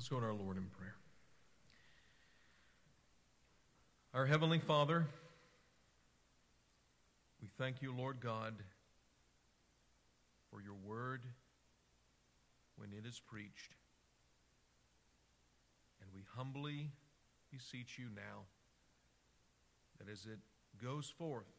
Let's 0.00 0.08
go 0.08 0.18
to 0.18 0.24
our 0.24 0.32
Lord 0.32 0.56
in 0.56 0.64
prayer. 0.78 0.96
Our 4.14 4.24
Heavenly 4.24 4.58
Father, 4.58 5.06
we 7.42 7.48
thank 7.58 7.82
you, 7.82 7.94
Lord 7.94 8.18
God, 8.18 8.54
for 10.50 10.62
your 10.62 10.76
word 10.86 11.26
when 12.78 12.94
it 12.94 13.06
is 13.06 13.20
preached. 13.20 13.74
And 16.00 16.10
we 16.14 16.22
humbly 16.34 16.88
beseech 17.52 17.98
you 17.98 18.06
now 18.16 18.46
that 19.98 20.10
as 20.10 20.24
it 20.24 20.38
goes 20.82 21.12
forth 21.18 21.52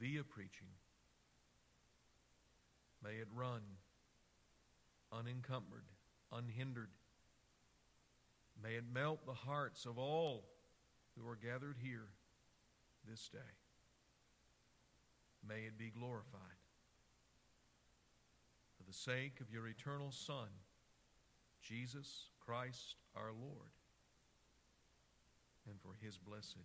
via 0.00 0.24
preaching, 0.24 0.68
may 3.04 3.16
it 3.16 3.28
run 3.36 3.60
unencumbered, 5.12 5.84
unhindered. 6.32 6.88
May 8.62 8.74
it 8.74 8.84
melt 8.92 9.26
the 9.26 9.32
hearts 9.32 9.86
of 9.86 9.98
all 9.98 10.44
who 11.18 11.28
are 11.28 11.36
gathered 11.36 11.76
here 11.82 12.08
this 13.08 13.28
day. 13.28 13.38
May 15.46 15.66
it 15.66 15.76
be 15.76 15.90
glorified. 15.90 16.60
For 18.76 18.84
the 18.84 18.92
sake 18.92 19.40
of 19.40 19.50
your 19.50 19.66
eternal 19.66 20.12
Son, 20.12 20.48
Jesus 21.60 22.30
Christ 22.38 22.96
our 23.16 23.32
Lord, 23.32 23.74
and 25.68 25.80
for 25.80 25.94
his 26.00 26.18
blessed, 26.18 26.56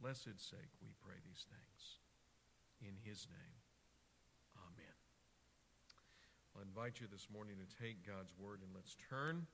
blessed 0.00 0.38
sake, 0.38 0.72
we 0.80 0.88
pray 1.04 1.16
these 1.24 1.46
things. 1.48 1.98
In 2.80 2.96
his 3.04 3.26
name, 3.30 3.56
amen. 4.56 4.96
I 6.56 6.62
invite 6.62 7.00
you 7.00 7.06
this 7.10 7.28
morning 7.32 7.54
to 7.56 7.82
take 7.82 8.06
God's 8.06 8.32
word 8.38 8.60
and 8.62 8.70
let's 8.74 8.96
turn 9.08 9.46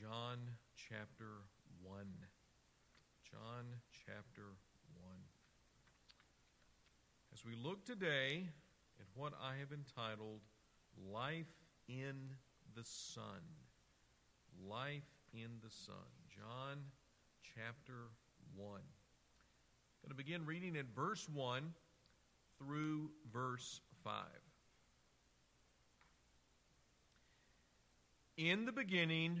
John 0.00 0.38
chapter 0.76 1.42
1. 1.82 2.04
John 3.28 3.64
chapter 4.06 4.42
1. 4.94 5.12
As 7.32 7.44
we 7.44 7.56
look 7.56 7.84
today 7.84 8.46
at 9.00 9.06
what 9.14 9.32
I 9.42 9.58
have 9.58 9.72
entitled 9.72 10.42
Life 11.10 11.50
in 11.88 12.14
the 12.76 12.84
Son. 12.84 13.42
Life 14.68 15.02
in 15.32 15.58
the 15.64 15.70
Son. 15.70 15.96
John 16.28 16.78
chapter 17.56 18.12
1. 18.54 18.68
I'm 18.68 18.80
going 20.04 20.10
to 20.10 20.14
begin 20.14 20.46
reading 20.46 20.76
at 20.76 20.86
verse 20.94 21.26
1 21.34 21.72
through 22.56 23.10
verse 23.32 23.80
5. 24.04 24.14
In 28.36 28.64
the 28.64 28.72
beginning 28.72 29.40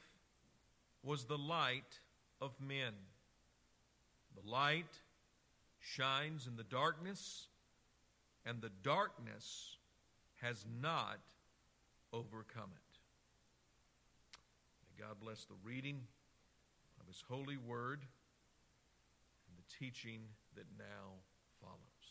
was 1.03 1.25
the 1.25 1.37
light 1.37 1.99
of 2.39 2.51
men. 2.59 2.93
The 4.35 4.49
light 4.49 4.99
shines 5.79 6.47
in 6.47 6.55
the 6.55 6.63
darkness, 6.63 7.47
and 8.45 8.61
the 8.61 8.71
darkness 8.83 9.77
has 10.41 10.65
not 10.81 11.19
overcome 12.13 12.69
it. 12.75 12.99
May 14.87 15.05
God 15.05 15.15
bless 15.21 15.45
the 15.45 15.55
reading 15.63 15.99
of 16.99 17.07
His 17.07 17.23
holy 17.27 17.57
word 17.57 18.01
and 19.47 19.57
the 19.57 19.85
teaching 19.85 20.21
that 20.55 20.65
now 20.77 21.13
follows. 21.59 22.01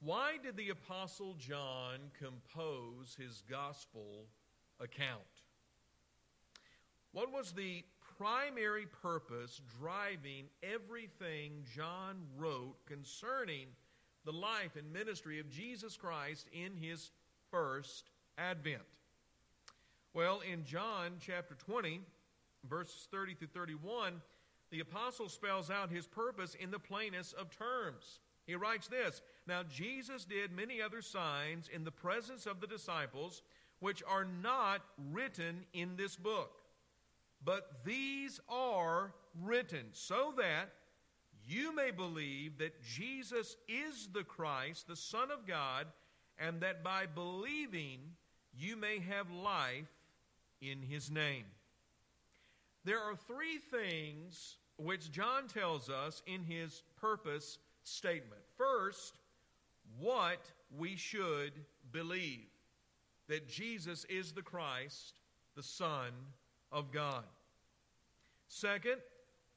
Why 0.00 0.32
did 0.42 0.56
the 0.56 0.70
Apostle 0.70 1.34
John 1.38 1.98
compose 2.18 3.14
his 3.16 3.44
gospel 3.48 4.26
account? 4.80 5.20
What 7.12 7.30
was 7.30 7.52
the 7.52 7.84
primary 8.16 8.86
purpose 8.86 9.60
driving 9.78 10.46
everything 10.62 11.64
John 11.74 12.16
wrote 12.38 12.74
concerning 12.86 13.66
the 14.24 14.32
life 14.32 14.76
and 14.76 14.92
ministry 14.92 15.38
of 15.38 15.50
Jesus 15.50 15.96
Christ 15.96 16.48
in 16.54 16.74
his 16.74 17.10
first 17.50 18.10
advent? 18.38 18.82
Well, 20.14 20.40
in 20.40 20.64
John 20.64 21.12
chapter 21.20 21.54
20, 21.54 22.00
verses 22.68 23.08
30 23.10 23.34
through 23.34 23.48
31, 23.48 24.22
the 24.70 24.80
apostle 24.80 25.28
spells 25.28 25.70
out 25.70 25.90
his 25.90 26.06
purpose 26.06 26.54
in 26.54 26.70
the 26.70 26.78
plainest 26.78 27.34
of 27.34 27.50
terms. 27.50 28.20
He 28.46 28.54
writes 28.54 28.88
this 28.88 29.20
Now 29.46 29.62
Jesus 29.64 30.24
did 30.24 30.50
many 30.50 30.80
other 30.80 31.02
signs 31.02 31.68
in 31.68 31.84
the 31.84 31.90
presence 31.90 32.46
of 32.46 32.60
the 32.60 32.66
disciples, 32.66 33.42
which 33.80 34.02
are 34.08 34.24
not 34.24 34.80
written 35.12 35.66
in 35.74 35.96
this 35.96 36.16
book. 36.16 36.61
But 37.44 37.84
these 37.84 38.40
are 38.48 39.12
written 39.40 39.86
so 39.92 40.34
that 40.36 40.70
you 41.44 41.74
may 41.74 41.90
believe 41.90 42.58
that 42.58 42.82
Jesus 42.82 43.56
is 43.68 44.08
the 44.12 44.22
Christ, 44.22 44.86
the 44.86 44.96
Son 44.96 45.30
of 45.30 45.46
God, 45.46 45.86
and 46.38 46.60
that 46.60 46.84
by 46.84 47.06
believing 47.06 47.98
you 48.54 48.76
may 48.76 49.00
have 49.00 49.30
life 49.30 49.90
in 50.60 50.82
his 50.82 51.10
name. 51.10 51.44
There 52.84 53.00
are 53.00 53.16
three 53.16 53.58
things 53.58 54.56
which 54.76 55.10
John 55.10 55.48
tells 55.48 55.88
us 55.88 56.22
in 56.26 56.42
his 56.44 56.82
purpose 57.00 57.58
statement. 57.82 58.42
First, 58.56 59.18
what 59.98 60.50
we 60.76 60.96
should 60.96 61.52
believe 61.90 62.46
that 63.28 63.48
Jesus 63.48 64.04
is 64.08 64.32
the 64.32 64.42
Christ, 64.42 65.14
the 65.56 65.62
Son 65.62 66.12
of 66.72 66.90
God. 66.90 67.24
Second, 68.48 68.96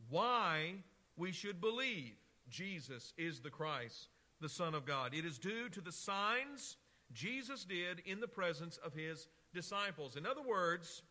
why 0.09 0.75
we 1.17 1.31
should 1.31 1.61
believe 1.61 2.15
Jesus 2.49 3.13
is 3.17 3.39
the 3.39 3.49
Christ, 3.49 4.09
the 4.41 4.49
Son 4.49 4.75
of 4.75 4.85
God. 4.85 5.13
It 5.13 5.25
is 5.25 5.39
due 5.39 5.69
to 5.69 5.81
the 5.81 5.91
signs 5.91 6.77
Jesus 7.13 7.65
did 7.65 8.01
in 8.05 8.19
the 8.19 8.27
presence 8.27 8.77
of 8.77 8.93
his 8.93 9.27
disciples. 9.53 10.15
In 10.15 10.25
other 10.25 10.41
words, 10.41 11.01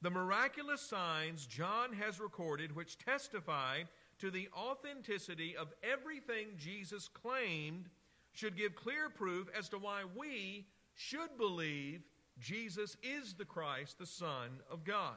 the 0.00 0.10
miraculous 0.10 0.80
signs 0.80 1.46
John 1.46 1.92
has 1.92 2.20
recorded, 2.20 2.74
which 2.74 2.98
testify 2.98 3.82
to 4.20 4.30
the 4.30 4.48
authenticity 4.56 5.56
of 5.56 5.72
everything 5.82 6.48
Jesus 6.56 7.08
claimed 7.08 7.88
should 8.32 8.56
give 8.56 8.74
clear 8.74 9.10
proof 9.10 9.48
as 9.56 9.68
to 9.70 9.78
why 9.78 10.02
we 10.16 10.66
should 10.94 11.36
believe 11.36 12.02
Jesus 12.40 12.96
is 13.02 13.34
the 13.34 13.44
Christ, 13.44 13.98
the 13.98 14.06
Son 14.06 14.60
of 14.70 14.84
God. 14.84 15.16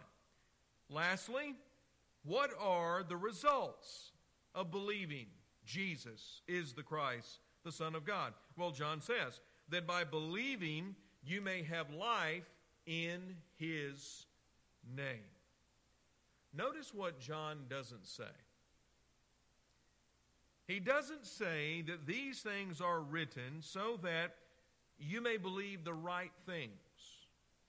Lastly, 0.90 1.56
what 2.24 2.52
are 2.60 3.04
the 3.04 3.18
results 3.18 4.12
of 4.54 4.72
believing 4.72 5.28
Jesus 5.66 6.42
is 6.48 6.74
the 6.74 6.84
Christ, 6.84 7.40
the 7.64 7.72
Son 7.72 7.96
of 7.96 8.06
God? 8.06 8.34
Well, 8.58 8.72
John 8.72 9.02
says 9.02 9.40
that 9.70 9.88
by 9.88 10.04
believing 10.04 10.96
you 11.24 11.42
may 11.42 11.64
have 11.64 11.94
life 11.94 12.50
in 12.86 13.36
His 13.58 14.26
name. 14.96 15.30
Notice 16.54 16.94
what 16.94 17.20
John 17.20 17.60
doesn't 17.70 18.06
say. 18.06 18.24
He 20.68 20.80
doesn't 20.80 21.26
say 21.26 21.82
that 21.84 22.06
these 22.06 22.42
things 22.42 22.82
are 22.82 23.02
written 23.02 23.62
so 23.62 24.00
that 24.04 24.36
you 25.00 25.22
may 25.22 25.38
believe 25.38 25.84
the 25.84 25.94
right 25.94 26.32
things, 26.46 26.80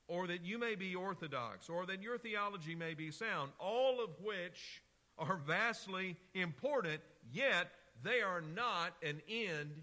or 0.09 0.27
that 0.27 0.45
you 0.45 0.59
may 0.59 0.75
be 0.75 0.95
orthodox, 0.95 1.69
or 1.69 1.87
that 1.87 2.03
your 2.03 2.19
theology 2.19 2.75
may 2.75 2.95
be 2.95 3.11
sound, 3.11 3.53
all 3.59 4.03
of 4.03 4.11
which 4.23 4.83
are 5.19 5.37
vastly 5.47 6.17
important, 6.35 7.01
yet 7.33 7.69
they 8.03 8.21
are 8.21 8.41
not 8.41 8.95
an 9.03 9.21
end 9.29 9.83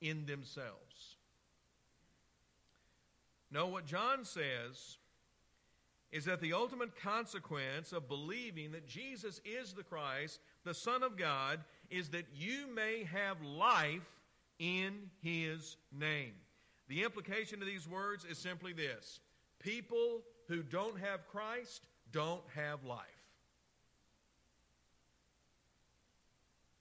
in 0.00 0.26
themselves. 0.26 1.16
No, 3.50 3.66
what 3.66 3.86
John 3.86 4.24
says 4.24 4.98
is 6.12 6.24
that 6.26 6.40
the 6.40 6.52
ultimate 6.52 6.94
consequence 7.00 7.92
of 7.92 8.08
believing 8.08 8.72
that 8.72 8.86
Jesus 8.86 9.40
is 9.44 9.72
the 9.72 9.82
Christ, 9.82 10.38
the 10.64 10.74
Son 10.74 11.02
of 11.02 11.16
God, 11.16 11.60
is 11.90 12.10
that 12.10 12.26
you 12.34 12.66
may 12.72 13.04
have 13.04 13.42
life 13.42 14.02
in 14.58 15.10
His 15.22 15.76
name. 15.92 16.34
The 16.88 17.02
implication 17.02 17.60
of 17.60 17.66
these 17.66 17.88
words 17.88 18.24
is 18.24 18.38
simply 18.38 18.72
this 18.72 19.20
people 19.64 20.20
who 20.48 20.62
don't 20.62 21.00
have 21.00 21.26
Christ 21.28 21.82
don't 22.12 22.42
have 22.54 22.84
life. 22.84 23.00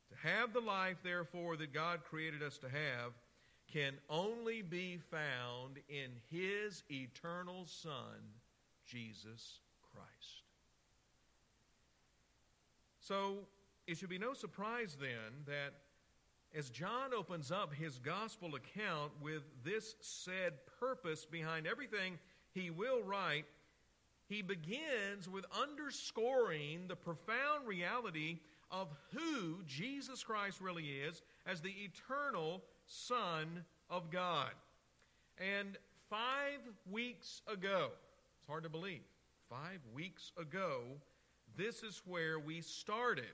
To 0.10 0.28
have 0.28 0.54
the 0.54 0.60
life, 0.60 0.98
therefore, 1.04 1.56
that 1.58 1.74
God 1.74 2.02
created 2.04 2.44
us 2.44 2.58
to 2.60 2.70
have 2.70 3.14
can 3.72 3.94
only 4.10 4.62
be 4.62 5.00
found 5.10 5.80
in 5.90 6.12
His 6.30 6.84
eternal 6.92 7.66
Son, 7.66 8.20
Jesus 8.86 9.60
Christ. 9.92 10.44
So, 13.00 13.38
it 13.88 13.98
should 13.98 14.10
be 14.10 14.20
no 14.20 14.34
surprise 14.34 14.96
then 15.00 15.46
that 15.48 15.74
as 16.56 16.70
John 16.70 17.14
opens 17.14 17.52
up 17.52 17.74
his 17.74 17.98
gospel 17.98 18.56
account 18.56 19.12
with 19.22 19.44
this 19.64 19.96
said 20.02 20.54
purpose 20.80 21.26
behind 21.26 21.66
everything 21.66 22.20
he 22.54 22.70
will 22.70 23.04
write, 23.04 23.46
he 24.28 24.42
begins 24.42 25.30
with 25.30 25.46
underscoring 25.60 26.86
the 26.88 26.96
profound 26.96 27.68
reality 27.68 28.40
of 28.72 28.88
who 29.12 29.64
Jesus 29.68 30.24
Christ 30.24 30.62
really 30.62 30.86
is 30.86 31.22
as 31.46 31.62
the 31.62 31.74
eternal 31.84 32.64
Son 32.86 33.64
of 33.90 34.10
God. 34.10 34.52
And 35.38 35.78
five 36.10 36.60
weeks 36.90 37.42
ago, 37.48 37.90
it's 38.40 38.48
hard 38.48 38.64
to 38.64 38.70
believe, 38.70 39.02
five 39.50 39.80
weeks 39.94 40.32
ago, 40.38 40.82
this 41.56 41.84
is 41.84 42.02
where 42.06 42.40
we 42.40 42.62
started 42.62 43.26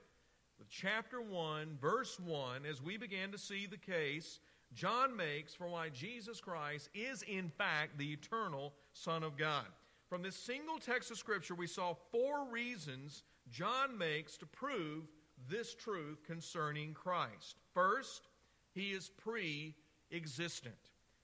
with 0.57 0.69
chapter 0.69 1.21
1, 1.21 1.77
verse 1.79 2.19
1, 2.19 2.65
as 2.69 2.81
we 2.81 2.97
began 2.97 3.31
to 3.31 3.37
see 3.37 3.65
the 3.65 3.77
case 3.77 4.39
John 4.73 5.15
makes 5.15 5.53
for 5.53 5.67
why 5.67 5.89
Jesus 5.89 6.39
Christ 6.39 6.89
is, 6.93 7.23
in 7.23 7.49
fact, 7.49 7.97
the 7.97 8.13
eternal 8.13 8.73
Son 8.93 9.23
of 9.23 9.37
God. 9.37 9.65
From 10.07 10.21
this 10.21 10.35
single 10.35 10.79
text 10.79 11.11
of 11.11 11.17
Scripture, 11.17 11.55
we 11.55 11.67
saw 11.67 11.95
four 12.11 12.45
reasons 12.49 13.23
John 13.49 13.97
makes 13.97 14.37
to 14.37 14.45
prove 14.45 15.05
this 15.47 15.73
truth 15.73 16.23
concerning 16.25 16.93
Christ. 16.93 17.57
First, 17.73 18.27
he 18.73 18.91
is 18.91 19.09
pre 19.09 19.75
existent. 20.11 20.75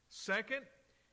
Second, 0.09 0.61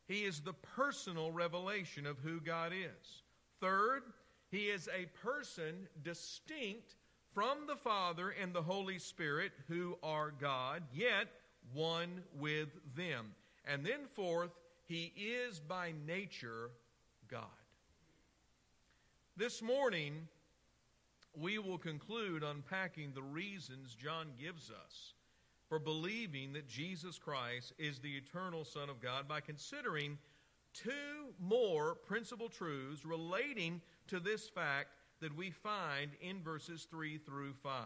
he 0.07 0.25
is 0.25 0.41
the 0.41 0.53
personal 0.53 1.33
revelation 1.33 2.07
of 2.07 2.19
who 2.19 2.41
God 2.41 2.73
is. 2.73 3.23
Third, 3.61 4.03
he 4.51 4.69
is 4.69 4.89
a 4.89 5.07
person 5.27 5.89
distinct 6.03 6.97
from 7.33 7.67
the 7.67 7.77
Father 7.77 8.31
and 8.31 8.53
the 8.53 8.63
Holy 8.63 8.99
Spirit, 8.99 9.53
who 9.69 9.97
are 10.03 10.31
God, 10.31 10.83
yet 10.93 11.29
one 11.73 12.23
with 12.39 12.69
them. 12.97 13.35
And 13.65 13.85
then, 13.85 14.01
fourth, 14.15 14.51
he 14.85 15.13
is 15.17 15.61
by 15.61 15.93
nature 16.07 16.71
God. 17.29 17.47
This 19.37 19.63
morning, 19.63 20.29
we 21.35 21.59
will 21.59 21.79
conclude 21.79 22.43
unpacking 22.43 23.13
the 23.15 23.23
reasons 23.23 23.95
John 23.95 24.29
gives 24.39 24.71
us 24.71 25.15
for 25.69 25.79
believing 25.79 26.53
that 26.53 26.69
Jesus 26.69 27.19
Christ 27.19 27.73
is 27.79 27.99
the 27.99 28.15
eternal 28.17 28.65
Son 28.65 28.91
of 28.91 29.01
God 29.01 29.27
by 29.27 29.41
considering 29.41 30.19
two 30.75 31.33
more 31.41 31.95
principal 31.95 32.49
truths 32.49 33.07
relating 33.07 33.81
to 34.09 34.21
this 34.21 34.49
fact 34.49 34.89
that 35.21 35.35
we 35.35 35.51
find 35.51 36.11
in 36.21 36.43
verses 36.43 36.87
3 36.91 37.17
through 37.19 37.55
5. 37.63 37.85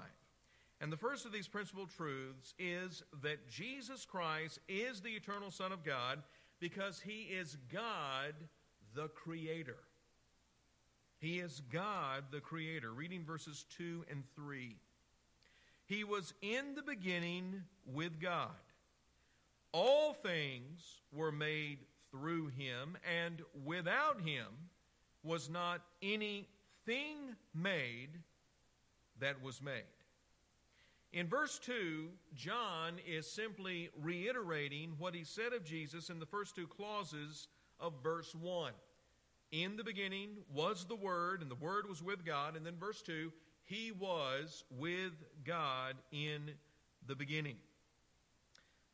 And 0.81 0.93
the 0.93 0.97
first 0.97 1.25
of 1.25 1.33
these 1.33 1.49
principal 1.49 1.87
truths 1.87 2.55
is 2.59 3.03
that 3.23 3.49
Jesus 3.49 4.05
Christ 4.05 4.59
is 4.69 5.01
the 5.01 5.11
eternal 5.11 5.51
Son 5.51 5.73
of 5.73 5.85
God 5.85 6.23
because 6.61 7.01
he 7.01 7.23
is 7.23 7.57
God 7.73 8.35
the 8.95 9.09
Creator. 9.09 9.79
He 11.19 11.39
is 11.39 11.63
God 11.73 12.25
the 12.31 12.41
Creator. 12.41 12.93
Reading 12.93 13.25
verses 13.25 13.65
2 13.79 14.05
and 14.11 14.23
3. 14.35 14.77
He 15.87 16.05
was 16.05 16.35
in 16.43 16.75
the 16.75 16.83
beginning 16.83 17.63
with 17.87 18.21
God. 18.21 18.51
All 19.73 20.13
things 20.13 21.01
were 21.13 21.33
made 21.33 21.79
through 22.11 22.49
him, 22.49 22.97
and 23.05 23.43
without 23.65 24.21
him 24.21 24.47
was 25.23 25.49
not 25.49 25.83
anything 26.03 27.37
made 27.55 28.11
that 29.21 29.43
was 29.43 29.63
made. 29.63 29.83
In 31.13 31.29
verse 31.29 31.59
2, 31.59 32.09
John 32.35 32.95
is 33.07 33.31
simply 33.31 33.91
reiterating 34.01 34.95
what 34.99 35.15
he 35.15 35.25
said 35.25 35.53
of 35.53 35.65
Jesus 35.65 36.11
in 36.11 36.19
the 36.19 36.27
first 36.27 36.55
two 36.55 36.67
clauses 36.67 37.49
of 37.81 37.95
verse 38.03 38.35
1. 38.35 38.73
In 39.53 39.77
the 39.77 39.85
beginning 39.85 40.31
was 40.53 40.85
the 40.85 40.97
Word, 40.97 41.41
and 41.41 41.51
the 41.51 41.55
Word 41.55 41.89
was 41.89 42.03
with 42.03 42.25
God. 42.25 42.57
And 42.57 42.67
then 42.67 42.77
verse 42.79 43.01
2, 43.03 43.33
he 43.65 43.93
was 43.93 44.65
with 44.71 45.13
God 45.45 45.95
in 46.13 46.51
the 47.07 47.15
beginning. 47.15 47.57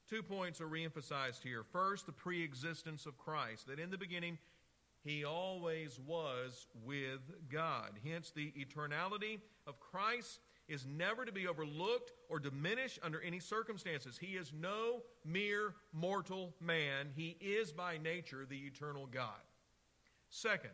Two 0.09 0.23
points 0.23 0.61
are 0.61 0.69
reemphasized 0.69 1.43
here. 1.43 1.65
First, 1.73 2.07
the 2.07 2.13
pre 2.13 2.43
existence 2.43 3.07
of 3.07 3.17
Christ, 3.17 3.67
that 3.67 3.79
in 3.79 3.91
the 3.91 3.97
beginning 3.99 4.39
he 5.05 5.25
always 5.25 5.99
was 6.07 6.67
with 6.85 7.21
God. 7.51 7.93
Hence, 8.07 8.31
the 8.31 8.53
eternality 8.53 9.41
of 9.67 9.81
Christ 9.81 10.41
is 10.73 10.87
never 10.87 11.25
to 11.25 11.33
be 11.33 11.47
overlooked 11.47 12.13
or 12.31 12.39
diminished 12.39 12.99
under 13.03 13.21
any 13.21 13.39
circumstances. 13.39 14.17
He 14.19 14.37
is 14.37 14.53
no 14.59 15.03
mere 15.25 15.75
mortal 15.93 16.55
man, 16.61 17.11
he 17.15 17.37
is 17.41 17.73
by 17.73 17.99
nature 17.99 18.47
the 18.49 18.59
eternal 18.59 19.07
God. 19.07 19.43
Second, 20.31 20.71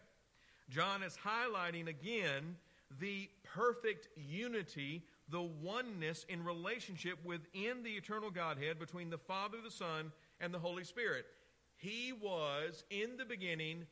John 0.71 1.03
is 1.03 1.17
highlighting 1.17 1.89
again 1.89 2.57
the 3.01 3.29
perfect 3.43 4.09
unity, 4.17 5.03
the 5.29 5.43
oneness 5.43 6.25
in 6.29 6.45
relationship 6.45 7.19
within 7.25 7.83
the 7.83 7.91
eternal 7.91 8.31
Godhead 8.31 8.79
between 8.79 9.11
the 9.11 9.19
Father, 9.19 9.59
the 9.63 9.71
Son, 9.71 10.13
and 10.41 10.55
the 10.55 10.59
Holy 10.59 10.85
Spirit. 10.85 11.27
He 11.77 12.13
was 12.13 12.85
in 12.91 13.17
the 13.17 13.25
beginning 13.25 13.87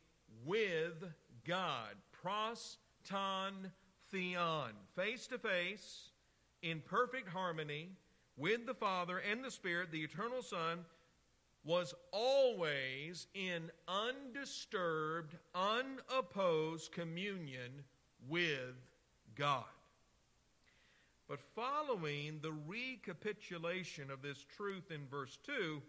with 0.45 1.05
God. 1.45 1.95
Pros, 2.13 2.79
ton, 3.05 3.73
theon. 4.17 4.71
Face 4.95 5.27
to 5.27 5.39
face, 5.39 6.11
in 6.63 6.81
perfect 6.81 7.29
harmony, 7.29 7.91
with 8.37 8.67
the 8.67 8.75
Father 8.75 9.19
and 9.19 9.45
the 9.45 9.51
Spirit, 9.51 9.91
the 9.91 10.03
eternal 10.03 10.43
Son, 10.43 10.85
was 11.65 11.95
always 12.13 13.27
in 13.35 13.71
undisturbed, 13.89 15.37
unopposed 15.55 16.93
communion 16.93 17.85
with 18.29 18.77
God. 19.35 19.65
But 21.29 21.41
following 21.55 22.39
the 22.41 22.55
recapitulation 22.67 24.11
of 24.11 24.23
this 24.23 24.47
truth 24.57 24.91
in 24.91 25.07
verse 25.11 25.39
2, 25.45 25.83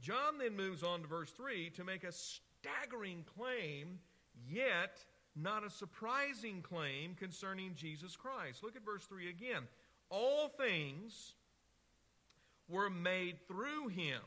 John 0.00 0.38
then 0.38 0.54
moves 0.54 0.82
on 0.82 1.00
to 1.00 1.08
verse 1.08 1.30
3 1.30 1.70
to 1.70 1.84
make 1.84 2.04
a 2.04 2.12
staggering 2.12 3.24
claim, 3.36 3.98
yet 4.48 5.04
not 5.36 5.64
a 5.64 5.70
surprising 5.70 6.62
claim 6.62 7.14
concerning 7.14 7.74
Jesus 7.74 8.16
Christ. 8.16 8.62
Look 8.62 8.76
at 8.76 8.84
verse 8.84 9.04
3 9.04 9.28
again. 9.28 9.62
All 10.08 10.48
things 10.48 11.34
were 12.68 12.90
made 12.90 13.36
through 13.46 13.88
him, 13.88 14.20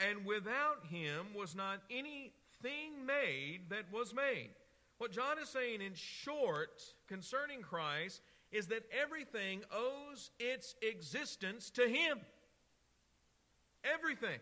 and 0.00 0.26
without 0.26 0.84
him 0.90 1.26
was 1.34 1.54
not 1.54 1.80
anything 1.90 3.06
made 3.06 3.70
that 3.70 3.92
was 3.92 4.14
made. 4.14 4.50
What 4.98 5.12
John 5.12 5.38
is 5.38 5.48
saying 5.48 5.80
in 5.80 5.94
short 5.94 6.82
concerning 7.08 7.62
Christ 7.62 8.20
is 8.52 8.66
that 8.68 8.84
everything 8.92 9.62
owes 9.72 10.30
its 10.38 10.74
existence 10.82 11.70
to 11.70 11.88
him. 11.88 12.20
Everything. 13.84 14.38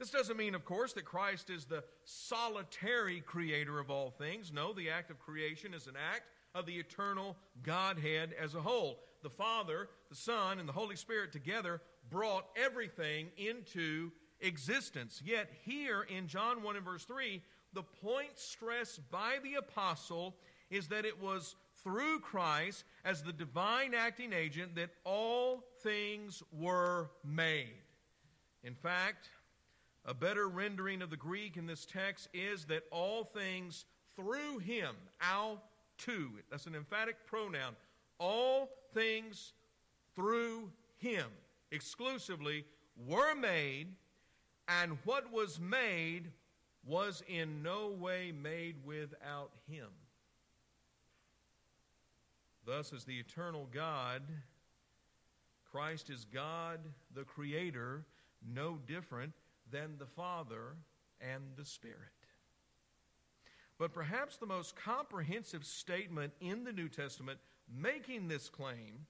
This 0.00 0.10
doesn't 0.10 0.38
mean, 0.38 0.54
of 0.54 0.64
course, 0.64 0.94
that 0.94 1.04
Christ 1.04 1.50
is 1.50 1.66
the 1.66 1.84
solitary 2.06 3.20
creator 3.20 3.78
of 3.78 3.90
all 3.90 4.10
things. 4.10 4.50
No, 4.50 4.72
the 4.72 4.88
act 4.88 5.10
of 5.10 5.18
creation 5.18 5.74
is 5.74 5.86
an 5.86 5.94
act 5.94 6.22
of 6.54 6.64
the 6.64 6.78
eternal 6.78 7.36
Godhead 7.62 8.34
as 8.40 8.54
a 8.54 8.62
whole. 8.62 9.00
The 9.22 9.28
Father, 9.28 9.90
the 10.08 10.16
Son, 10.16 10.58
and 10.58 10.66
the 10.66 10.72
Holy 10.72 10.96
Spirit 10.96 11.32
together 11.32 11.82
brought 12.08 12.46
everything 12.56 13.26
into 13.36 14.10
existence. 14.40 15.20
Yet, 15.22 15.50
here 15.66 16.06
in 16.08 16.28
John 16.28 16.62
1 16.62 16.76
and 16.76 16.84
verse 16.84 17.04
3, 17.04 17.42
the 17.74 17.82
point 17.82 18.36
stressed 18.38 19.08
by 19.10 19.36
the 19.42 19.56
apostle 19.56 20.34
is 20.70 20.88
that 20.88 21.04
it 21.04 21.20
was 21.20 21.56
through 21.84 22.20
Christ 22.20 22.84
as 23.04 23.22
the 23.22 23.34
divine 23.34 23.92
acting 23.92 24.32
agent 24.32 24.76
that 24.76 24.92
all 25.04 25.62
things 25.82 26.42
were 26.50 27.10
made. 27.22 27.74
In 28.64 28.74
fact, 28.74 29.28
a 30.10 30.14
better 30.14 30.48
rendering 30.48 31.02
of 31.02 31.10
the 31.10 31.16
Greek 31.16 31.56
in 31.56 31.66
this 31.66 31.86
text 31.86 32.28
is 32.34 32.64
that 32.64 32.82
all 32.90 33.22
things 33.22 33.84
through 34.16 34.58
him, 34.58 34.96
ao 35.22 35.60
tu, 35.98 36.30
that's 36.50 36.66
an 36.66 36.74
emphatic 36.74 37.14
pronoun, 37.26 37.76
all 38.18 38.68
things 38.92 39.52
through 40.16 40.68
him. 40.98 41.26
Exclusively 41.70 42.64
were 43.06 43.36
made, 43.36 43.86
and 44.66 44.98
what 45.04 45.32
was 45.32 45.60
made 45.60 46.32
was 46.84 47.22
in 47.28 47.62
no 47.62 47.90
way 47.90 48.32
made 48.32 48.74
without 48.84 49.52
him. 49.70 49.86
Thus, 52.66 52.92
as 52.92 53.04
the 53.04 53.16
eternal 53.20 53.68
God, 53.72 54.22
Christ 55.70 56.10
is 56.10 56.24
God, 56.24 56.80
the 57.14 57.22
Creator, 57.22 58.04
no 58.44 58.76
different 58.88 59.34
than 59.70 59.96
the 59.98 60.06
Father 60.06 60.76
and 61.20 61.42
the 61.56 61.64
Spirit. 61.64 61.96
But 63.78 63.94
perhaps 63.94 64.36
the 64.36 64.46
most 64.46 64.76
comprehensive 64.76 65.64
statement 65.64 66.32
in 66.40 66.64
the 66.64 66.72
New 66.72 66.88
Testament 66.88 67.38
making 67.74 68.28
this 68.28 68.48
claim 68.48 69.06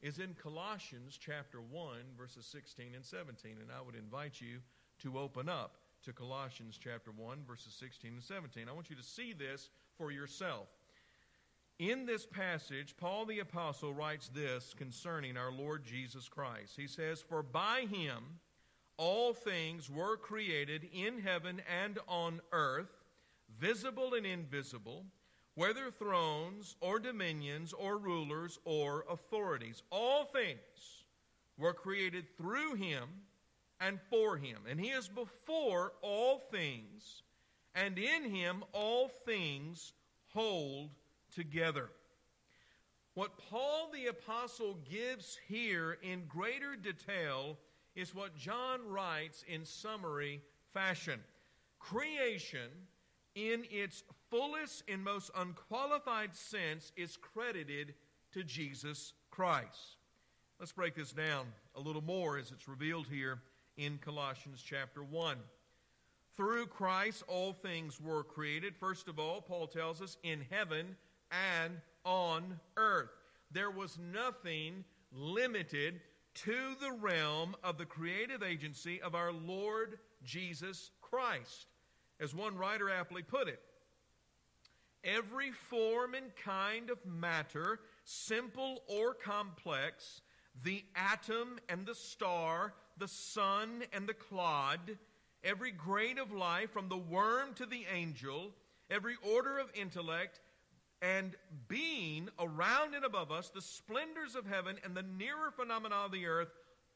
is 0.00 0.18
in 0.18 0.34
Colossians 0.34 1.18
chapter 1.20 1.60
1, 1.60 1.96
verses 2.18 2.46
16 2.46 2.94
and 2.94 3.04
17. 3.04 3.56
And 3.60 3.70
I 3.70 3.80
would 3.84 3.94
invite 3.94 4.40
you 4.40 4.58
to 5.00 5.18
open 5.18 5.48
up 5.48 5.76
to 6.04 6.12
Colossians 6.12 6.78
chapter 6.82 7.10
1, 7.12 7.38
verses 7.46 7.74
16 7.78 8.12
and 8.12 8.22
17. 8.22 8.68
I 8.68 8.72
want 8.72 8.90
you 8.90 8.96
to 8.96 9.02
see 9.02 9.32
this 9.32 9.70
for 9.96 10.10
yourself. 10.10 10.68
In 11.78 12.06
this 12.06 12.26
passage, 12.26 12.94
Paul 12.96 13.26
the 13.26 13.40
Apostle 13.40 13.94
writes 13.94 14.28
this 14.28 14.74
concerning 14.76 15.36
our 15.36 15.52
Lord 15.52 15.84
Jesus 15.84 16.28
Christ. 16.28 16.74
He 16.76 16.86
says, 16.86 17.20
For 17.20 17.42
by 17.42 17.86
him 17.90 18.38
all 18.96 19.32
things 19.34 19.90
were 19.90 20.16
created 20.16 20.88
in 20.92 21.20
heaven 21.20 21.60
and 21.82 21.98
on 22.06 22.40
earth, 22.52 22.90
visible 23.58 24.14
and 24.14 24.26
invisible, 24.26 25.04
whether 25.54 25.90
thrones 25.90 26.76
or 26.80 26.98
dominions 26.98 27.72
or 27.72 27.98
rulers 27.98 28.58
or 28.64 29.04
authorities. 29.10 29.82
All 29.90 30.24
things 30.24 31.04
were 31.58 31.74
created 31.74 32.24
through 32.36 32.74
him 32.74 33.08
and 33.80 33.98
for 34.10 34.36
him. 34.36 34.58
And 34.68 34.80
he 34.80 34.88
is 34.90 35.08
before 35.08 35.92
all 36.02 36.38
things, 36.38 37.22
and 37.74 37.98
in 37.98 38.24
him 38.30 38.64
all 38.72 39.08
things 39.08 39.92
hold 40.32 40.90
together. 41.34 41.90
What 43.14 43.36
Paul 43.50 43.90
the 43.92 44.06
Apostle 44.06 44.78
gives 44.90 45.38
here 45.46 45.98
in 46.02 46.24
greater 46.26 46.76
detail 46.76 47.58
is 47.94 48.14
what 48.14 48.36
John 48.36 48.80
writes 48.88 49.44
in 49.46 49.64
summary 49.64 50.40
fashion. 50.72 51.20
Creation, 51.78 52.70
in 53.34 53.64
its 53.70 54.02
fullest 54.30 54.84
and 54.88 55.02
most 55.02 55.30
unqualified 55.36 56.34
sense, 56.34 56.92
is 56.96 57.16
credited 57.16 57.94
to 58.32 58.42
Jesus 58.44 59.12
Christ. 59.30 59.96
Let's 60.58 60.72
break 60.72 60.94
this 60.94 61.12
down 61.12 61.46
a 61.74 61.80
little 61.80 62.02
more 62.02 62.38
as 62.38 62.50
it's 62.50 62.68
revealed 62.68 63.08
here 63.10 63.40
in 63.76 63.98
Colossians 63.98 64.62
chapter 64.64 65.02
1. 65.02 65.36
Through 66.36 66.66
Christ, 66.66 67.24
all 67.28 67.52
things 67.52 68.00
were 68.00 68.24
created. 68.24 68.74
First 68.76 69.08
of 69.08 69.18
all, 69.18 69.42
Paul 69.42 69.66
tells 69.66 70.00
us, 70.00 70.16
in 70.22 70.46
heaven 70.50 70.96
and 71.30 71.80
on 72.04 72.58
earth. 72.76 73.10
There 73.50 73.70
was 73.70 73.98
nothing 73.98 74.84
limited 75.12 76.00
to 76.34 76.74
the 76.80 76.92
realm 76.92 77.54
of 77.62 77.78
the 77.78 77.84
creative 77.84 78.42
agency 78.42 79.00
of 79.02 79.14
our 79.14 79.32
Lord 79.32 79.98
Jesus 80.24 80.90
Christ. 81.00 81.66
As 82.20 82.34
one 82.34 82.56
writer 82.56 82.88
aptly 82.88 83.22
put 83.22 83.48
it, 83.48 83.60
every 85.04 85.50
form 85.50 86.14
and 86.14 86.34
kind 86.36 86.90
of 86.90 87.04
matter, 87.04 87.80
simple 88.04 88.82
or 88.86 89.14
complex, 89.14 90.20
the 90.62 90.84
atom 90.94 91.58
and 91.68 91.86
the 91.86 91.94
star, 91.94 92.74
the 92.98 93.08
sun 93.08 93.82
and 93.92 94.08
the 94.08 94.14
clod, 94.14 94.98
every 95.42 95.72
grain 95.72 96.18
of 96.18 96.32
life, 96.32 96.70
from 96.70 96.88
the 96.88 96.96
worm 96.96 97.54
to 97.54 97.66
the 97.66 97.84
angel, 97.92 98.52
every 98.90 99.16
order 99.34 99.58
of 99.58 99.70
intellect, 99.74 100.40
and 101.02 101.34
being 101.66 102.28
around 102.38 102.94
and 102.94 103.04
above 103.04 103.32
us, 103.32 103.50
the 103.50 103.60
splendors 103.60 104.36
of 104.36 104.46
heaven 104.46 104.76
and 104.84 104.94
the 104.94 105.02
nearer 105.02 105.50
phenomena 105.50 105.96
of 105.96 106.12
the 106.12 106.26
earth 106.26 106.52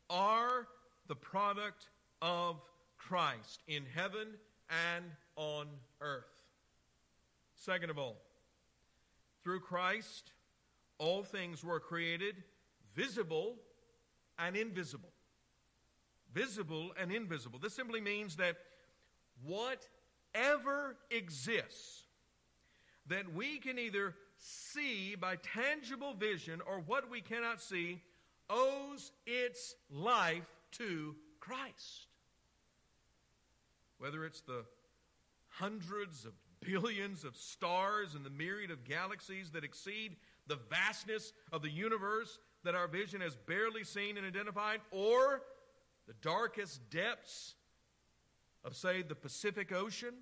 are 0.09 0.69
the 1.09 1.17
product 1.17 1.89
of 2.23 2.63
Christ 2.97 3.63
in 3.67 3.85
heaven 3.95 4.29
and 4.95 5.05
on 5.35 5.67
earth. 6.01 6.25
Second 7.57 7.91
of 7.91 7.99
all, 7.99 8.17
through 9.43 9.61
Christ, 9.61 10.31
all 10.99 11.25
things 11.25 11.65
were 11.65 11.81
created, 11.81 12.37
visible 12.95 13.57
and 14.39 14.57
invisible. 14.57 15.11
Visible 16.33 16.93
and 17.01 17.11
invisible. 17.11 17.59
This 17.59 17.75
simply 17.75 18.01
means 18.01 18.37
that 18.37 18.57
whatever 19.45 20.97
exists 21.11 22.06
that 23.09 23.33
we 23.35 23.59
can 23.59 23.79
either 23.79 24.15
see 24.39 25.15
by 25.15 25.37
tangible 25.37 26.15
vision 26.15 26.61
or 26.67 26.81
what 26.81 27.11
we 27.11 27.21
cannot 27.21 27.61
see 27.61 28.03
owes 28.51 29.13
its 29.27 29.75
life 29.91 30.47
to 30.73 31.15
Christ. 31.41 32.09
Whether 33.99 34.25
it's 34.25 34.43
the 34.43 34.65
hundreds 35.49 36.25
of 36.25 36.33
billions 36.61 37.25
of 37.25 37.37
stars 37.37 38.15
and 38.15 38.25
the 38.25 38.31
myriad 38.31 38.71
of 38.71 38.85
galaxies 38.85 39.51
that 39.53 39.65
exceed 39.65 40.17
the 40.47 40.59
vastness 40.71 41.33
of 41.53 41.63
the 41.63 41.71
universe 41.71 42.39
that 42.65 42.75
our 42.75 42.89
vision 42.89 43.21
has 43.21 43.37
barely 43.37 43.85
seen 43.85 44.17
and 44.17 44.27
identified, 44.27 44.81
or 44.91 45.43
the 46.07 46.15
darkest 46.21 46.89
depths 46.91 47.55
of, 48.65 48.75
say, 48.75 49.03
the 49.03 49.15
Pacific 49.15 49.73
Ocean, 49.73 50.15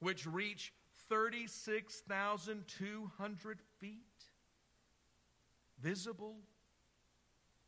which 0.00 0.26
reach 0.26 0.72
36,200 1.08 3.58
feet, 3.78 4.24
visible 5.80 6.36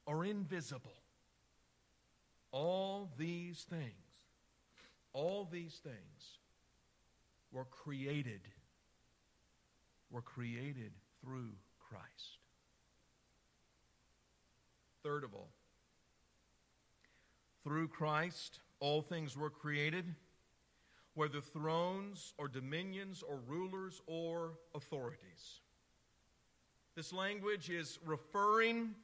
or 0.06 0.24
invisible. 0.24 0.94
All 2.50 3.10
these 3.18 3.66
things, 3.68 3.92
all 5.12 5.46
these 5.50 5.80
things 5.82 6.38
were 7.52 7.66
created, 7.66 8.40
were 10.10 10.22
created 10.22 10.92
through 11.20 11.52
Christ. 11.78 12.38
Third 15.02 15.24
of 15.24 15.34
all, 15.34 15.50
through 17.64 17.88
Christ, 17.88 18.60
all 18.80 19.02
things 19.02 19.36
were 19.36 19.50
created 19.50 20.14
whether 21.18 21.40
thrones 21.40 22.32
or 22.38 22.46
dominions 22.46 23.24
or 23.28 23.40
rulers 23.48 24.00
or 24.06 24.52
authorities. 24.72 25.62
This 26.94 27.12
language 27.12 27.70
is 27.70 27.98
referring 28.06 28.94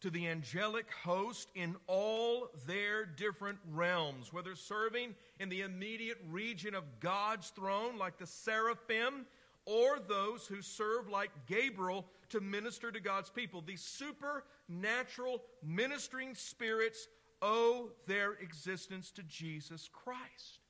to 0.00 0.08
the 0.08 0.28
angelic 0.28 0.86
host 0.92 1.48
in 1.56 1.74
all 1.88 2.50
their 2.68 3.04
different 3.04 3.58
realms, 3.72 4.32
whether 4.32 4.54
serving 4.54 5.12
in 5.40 5.48
the 5.48 5.62
immediate 5.62 6.18
region 6.30 6.76
of 6.76 6.84
God's 7.00 7.48
throne, 7.50 7.98
like 7.98 8.16
the 8.16 8.28
seraphim, 8.28 9.26
or 9.64 9.98
those 9.98 10.46
who 10.46 10.62
serve 10.62 11.08
like 11.08 11.32
Gabriel 11.48 12.04
to 12.28 12.40
minister 12.40 12.92
to 12.92 13.00
God's 13.00 13.30
people. 13.30 13.60
These 13.60 13.82
supernatural 13.82 15.42
ministering 15.64 16.36
spirits 16.36 17.08
owe 17.42 17.90
their 18.06 18.34
existence 18.34 19.10
to 19.10 19.24
Jesus 19.24 19.90
Christ. 19.92 20.60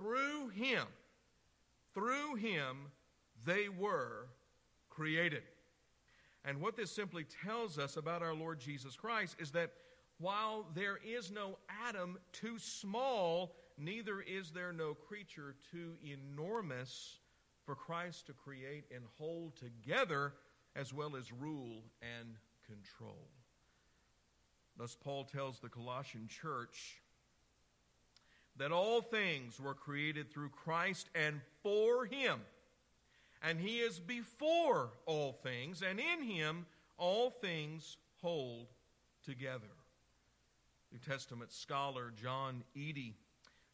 Through 0.00 0.48
him, 0.48 0.86
through 1.92 2.36
him, 2.36 2.90
they 3.44 3.68
were 3.68 4.28
created. 4.88 5.42
And 6.44 6.60
what 6.60 6.74
this 6.74 6.90
simply 6.90 7.26
tells 7.44 7.78
us 7.78 7.98
about 7.98 8.22
our 8.22 8.34
Lord 8.34 8.60
Jesus 8.60 8.96
Christ 8.96 9.36
is 9.38 9.50
that 9.50 9.72
while 10.18 10.66
there 10.74 10.98
is 11.04 11.30
no 11.30 11.58
atom 11.86 12.18
too 12.32 12.58
small, 12.58 13.56
neither 13.76 14.22
is 14.22 14.50
there 14.50 14.72
no 14.72 14.94
creature 14.94 15.54
too 15.70 15.96
enormous 16.02 17.18
for 17.66 17.74
Christ 17.74 18.26
to 18.26 18.32
create 18.32 18.84
and 18.94 19.04
hold 19.18 19.56
together 19.56 20.32
as 20.76 20.94
well 20.94 21.14
as 21.14 21.30
rule 21.30 21.82
and 22.00 22.36
control. 22.66 23.28
Thus, 24.78 24.96
Paul 24.96 25.24
tells 25.24 25.60
the 25.60 25.68
Colossian 25.68 26.26
church 26.26 26.99
that 28.60 28.72
all 28.72 29.00
things 29.00 29.58
were 29.58 29.72
created 29.72 30.30
through 30.30 30.50
Christ 30.50 31.08
and 31.14 31.40
for 31.62 32.04
him. 32.04 32.40
And 33.42 33.58
he 33.58 33.78
is 33.78 33.98
before 33.98 34.90
all 35.06 35.32
things, 35.32 35.82
and 35.82 35.98
in 35.98 36.22
him 36.22 36.66
all 36.98 37.30
things 37.30 37.96
hold 38.20 38.66
together. 39.24 39.72
New 40.92 40.98
Testament 40.98 41.52
scholar 41.52 42.12
John 42.14 42.62
Eadie 42.76 43.14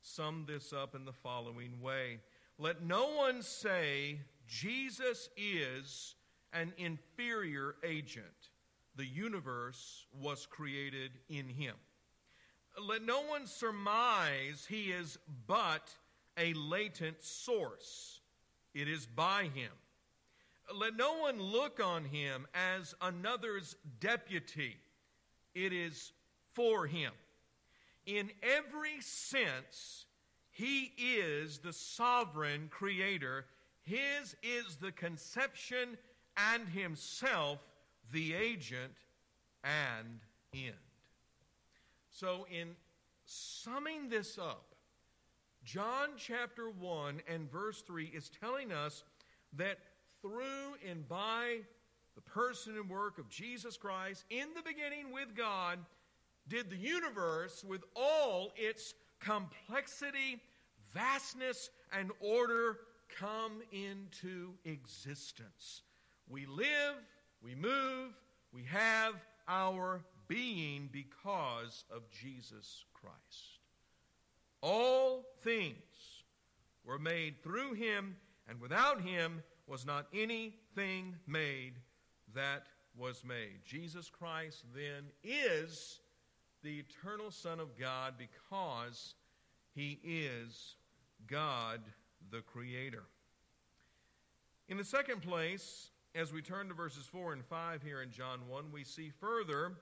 summed 0.02 0.46
this 0.46 0.72
up 0.72 0.94
in 0.94 1.04
the 1.04 1.12
following 1.12 1.80
way 1.80 2.20
Let 2.56 2.84
no 2.84 3.08
one 3.16 3.42
say 3.42 4.20
Jesus 4.46 5.28
is 5.36 6.14
an 6.52 6.72
inferior 6.78 7.74
agent. 7.82 8.50
The 8.94 9.04
universe 9.04 10.06
was 10.22 10.46
created 10.46 11.10
in 11.28 11.48
him. 11.48 11.74
Let 12.80 13.02
no 13.02 13.22
one 13.22 13.46
surmise 13.46 14.66
he 14.68 14.92
is 14.92 15.18
but 15.46 15.90
a 16.36 16.52
latent 16.54 17.22
source. 17.22 18.20
It 18.74 18.88
is 18.88 19.06
by 19.06 19.44
him. 19.54 19.72
Let 20.74 20.96
no 20.96 21.18
one 21.18 21.40
look 21.40 21.80
on 21.82 22.04
him 22.04 22.46
as 22.54 22.94
another's 23.00 23.76
deputy. 24.00 24.76
It 25.54 25.72
is 25.72 26.12
for 26.54 26.86
him. 26.86 27.12
In 28.04 28.30
every 28.42 29.00
sense, 29.00 30.04
he 30.50 30.92
is 30.98 31.58
the 31.58 31.72
sovereign 31.72 32.68
creator. 32.70 33.46
His 33.82 34.36
is 34.42 34.76
the 34.76 34.92
conception 34.92 35.96
and 36.36 36.68
himself 36.68 37.58
the 38.12 38.34
agent 38.34 38.94
and 39.64 40.20
end. 40.52 40.85
So, 42.18 42.46
in 42.50 42.68
summing 43.26 44.08
this 44.08 44.38
up, 44.38 44.74
John 45.64 46.12
chapter 46.16 46.70
1 46.70 47.20
and 47.28 47.52
verse 47.52 47.82
3 47.82 48.06
is 48.06 48.30
telling 48.40 48.72
us 48.72 49.04
that 49.52 49.76
through 50.22 50.76
and 50.88 51.06
by 51.06 51.58
the 52.14 52.22
person 52.22 52.78
and 52.78 52.88
work 52.88 53.18
of 53.18 53.28
Jesus 53.28 53.76
Christ, 53.76 54.24
in 54.30 54.46
the 54.54 54.62
beginning 54.62 55.12
with 55.12 55.36
God, 55.36 55.78
did 56.48 56.70
the 56.70 56.78
universe, 56.78 57.62
with 57.62 57.82
all 57.94 58.50
its 58.56 58.94
complexity, 59.20 60.40
vastness, 60.94 61.68
and 61.92 62.10
order, 62.20 62.78
come 63.14 63.60
into 63.72 64.54
existence. 64.64 65.82
We 66.30 66.46
live, 66.46 66.94
we 67.42 67.54
move, 67.54 68.14
we 68.54 68.62
have 68.64 69.16
our 69.48 70.00
being 70.28 70.88
because 70.92 71.84
of 71.90 72.08
Jesus 72.10 72.84
Christ. 72.94 73.60
All 74.60 75.24
things 75.42 76.24
were 76.84 76.98
made 76.98 77.42
through 77.42 77.74
him, 77.74 78.16
and 78.48 78.60
without 78.60 79.00
him 79.00 79.42
was 79.66 79.84
not 79.84 80.06
anything 80.12 81.16
made 81.26 81.74
that 82.34 82.66
was 82.96 83.24
made. 83.24 83.64
Jesus 83.64 84.08
Christ 84.08 84.64
then 84.74 85.04
is 85.22 86.00
the 86.62 86.78
eternal 86.78 87.30
Son 87.30 87.60
of 87.60 87.78
God 87.78 88.14
because 88.18 89.14
he 89.74 90.00
is 90.02 90.76
God 91.26 91.80
the 92.30 92.40
Creator. 92.40 93.04
In 94.68 94.76
the 94.76 94.84
second 94.84 95.22
place, 95.22 95.90
as 96.14 96.32
we 96.32 96.42
turn 96.42 96.68
to 96.68 96.74
verses 96.74 97.06
4 97.06 97.34
and 97.34 97.44
5 97.44 97.82
here 97.82 98.02
in 98.02 98.10
John 98.10 98.48
1, 98.48 98.72
we 98.72 98.82
see 98.84 99.10
further 99.20 99.74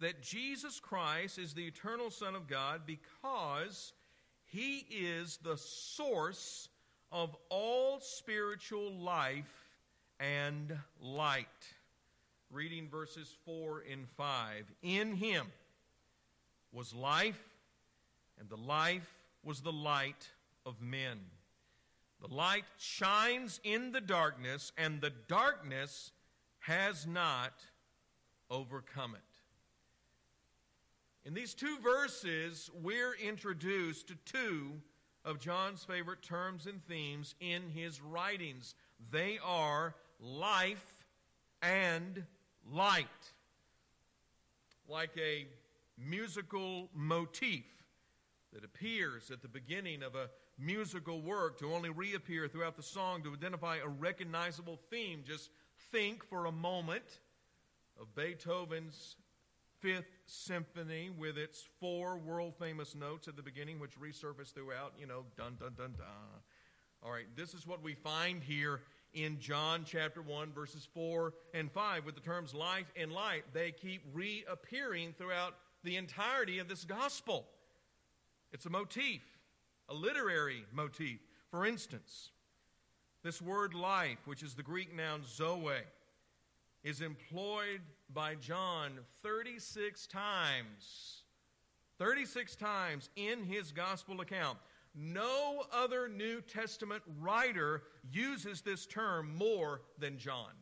that 0.00 0.22
Jesus 0.22 0.80
Christ 0.80 1.38
is 1.38 1.54
the 1.54 1.66
eternal 1.66 2.10
Son 2.10 2.34
of 2.34 2.46
God 2.46 2.82
because 2.86 3.92
he 4.44 4.86
is 4.90 5.38
the 5.42 5.56
source 5.56 6.68
of 7.10 7.36
all 7.48 8.00
spiritual 8.00 8.92
life 8.92 9.76
and 10.20 10.76
light. 11.00 11.46
Reading 12.50 12.88
verses 12.88 13.34
4 13.44 13.84
and 13.90 14.08
5. 14.16 14.72
In 14.82 15.14
him 15.14 15.46
was 16.72 16.94
life, 16.94 17.42
and 18.38 18.48
the 18.48 18.56
life 18.56 19.14
was 19.44 19.60
the 19.60 19.72
light 19.72 20.28
of 20.64 20.80
men. 20.80 21.18
The 22.20 22.34
light 22.34 22.64
shines 22.78 23.60
in 23.64 23.92
the 23.92 24.00
darkness, 24.00 24.72
and 24.76 25.00
the 25.00 25.12
darkness 25.28 26.10
has 26.60 27.06
not 27.06 27.52
overcome 28.50 29.14
it. 29.14 29.27
In 31.28 31.34
these 31.34 31.52
two 31.52 31.76
verses, 31.80 32.70
we're 32.82 33.12
introduced 33.12 34.08
to 34.08 34.14
two 34.24 34.80
of 35.26 35.38
John's 35.38 35.84
favorite 35.84 36.22
terms 36.22 36.64
and 36.64 36.82
themes 36.86 37.34
in 37.38 37.68
his 37.68 38.00
writings. 38.00 38.74
They 39.10 39.38
are 39.44 39.94
life 40.18 41.04
and 41.60 42.24
light. 42.72 43.04
Like 44.88 45.10
a 45.18 45.46
musical 45.98 46.88
motif 46.94 47.66
that 48.54 48.64
appears 48.64 49.30
at 49.30 49.42
the 49.42 49.48
beginning 49.48 50.02
of 50.02 50.14
a 50.14 50.30
musical 50.58 51.20
work 51.20 51.58
to 51.58 51.74
only 51.74 51.90
reappear 51.90 52.48
throughout 52.48 52.74
the 52.74 52.82
song 52.82 53.22
to 53.24 53.34
identify 53.34 53.76
a 53.76 53.88
recognizable 53.88 54.80
theme. 54.88 55.24
Just 55.26 55.50
think 55.92 56.24
for 56.24 56.46
a 56.46 56.52
moment 56.52 57.20
of 58.00 58.14
Beethoven's 58.14 59.16
Fifth 59.80 60.18
Symphony 60.26 61.10
with 61.10 61.38
its 61.38 61.68
four 61.80 62.18
world 62.18 62.54
famous 62.58 62.94
notes 62.94 63.28
at 63.28 63.36
the 63.36 63.42
beginning, 63.42 63.78
which 63.78 63.98
resurface 63.98 64.52
throughout, 64.52 64.94
you 64.98 65.06
know, 65.06 65.24
dun 65.36 65.56
dun 65.58 65.74
dun 65.76 65.94
dun. 65.96 66.40
All 67.02 67.12
right, 67.12 67.26
this 67.36 67.54
is 67.54 67.66
what 67.66 67.82
we 67.82 67.94
find 67.94 68.42
here 68.42 68.80
in 69.14 69.38
John 69.38 69.84
chapter 69.84 70.20
1, 70.20 70.52
verses 70.52 70.88
4 70.92 71.32
and 71.54 71.70
5, 71.70 72.04
with 72.04 72.14
the 72.14 72.20
terms 72.20 72.54
life 72.54 72.90
and 72.96 73.12
light. 73.12 73.44
They 73.52 73.70
keep 73.70 74.02
reappearing 74.12 75.14
throughout 75.16 75.54
the 75.84 75.96
entirety 75.96 76.58
of 76.58 76.68
this 76.68 76.84
gospel. 76.84 77.46
It's 78.52 78.66
a 78.66 78.70
motif, 78.70 79.22
a 79.88 79.94
literary 79.94 80.64
motif. 80.72 81.20
For 81.50 81.64
instance, 81.64 82.30
this 83.22 83.40
word 83.40 83.74
life, 83.74 84.18
which 84.26 84.42
is 84.42 84.54
the 84.54 84.62
Greek 84.62 84.94
noun 84.94 85.22
zoe, 85.26 85.82
is 86.84 87.00
employed 87.00 87.80
by 88.12 88.34
John 88.34 88.98
36 89.22 90.06
times. 90.06 91.22
36 91.98 92.56
times 92.56 93.10
in 93.16 93.42
his 93.42 93.72
gospel 93.72 94.20
account. 94.20 94.58
No 94.94 95.64
other 95.72 96.08
New 96.08 96.40
Testament 96.40 97.02
writer 97.20 97.82
uses 98.10 98.62
this 98.62 98.86
term 98.86 99.34
more 99.36 99.82
than 99.98 100.18
John. 100.18 100.52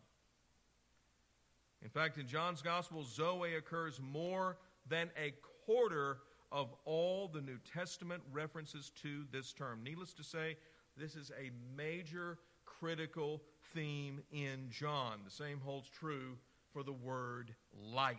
In 1.83 1.89
fact, 1.91 2.19
in 2.19 2.27
John's 2.27 2.63
gospel, 2.63 3.05
Zoe 3.05 3.55
occurs 3.55 4.01
more 4.01 4.59
than 4.89 5.11
a 5.17 5.33
quarter 5.67 6.19
of 6.51 6.75
all 6.85 7.29
the 7.29 7.41
New 7.41 7.59
Testament 7.73 8.23
references 8.33 8.91
to 9.03 9.25
this 9.31 9.53
term. 9.53 9.83
Needless 9.83 10.13
to 10.15 10.25
say, 10.25 10.57
this 10.97 11.15
is 11.15 11.31
a 11.39 11.51
major 11.77 12.39
critical 12.65 13.43
theme 13.77 14.23
in 14.33 14.71
John. 14.71 15.21
The 15.25 15.31
same 15.31 15.61
holds 15.63 15.89
true 15.89 16.39
for 16.73 16.83
the 16.83 16.93
word 16.93 17.55
light 17.93 18.17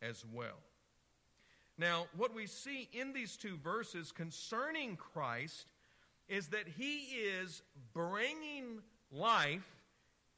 as 0.00 0.24
well. 0.32 0.58
Now, 1.76 2.06
what 2.16 2.34
we 2.34 2.46
see 2.46 2.88
in 2.92 3.12
these 3.12 3.36
two 3.36 3.56
verses 3.62 4.12
concerning 4.12 4.96
Christ 4.96 5.66
is 6.28 6.48
that 6.48 6.66
he 6.66 7.00
is 7.16 7.62
bringing 7.92 8.78
life 9.10 9.60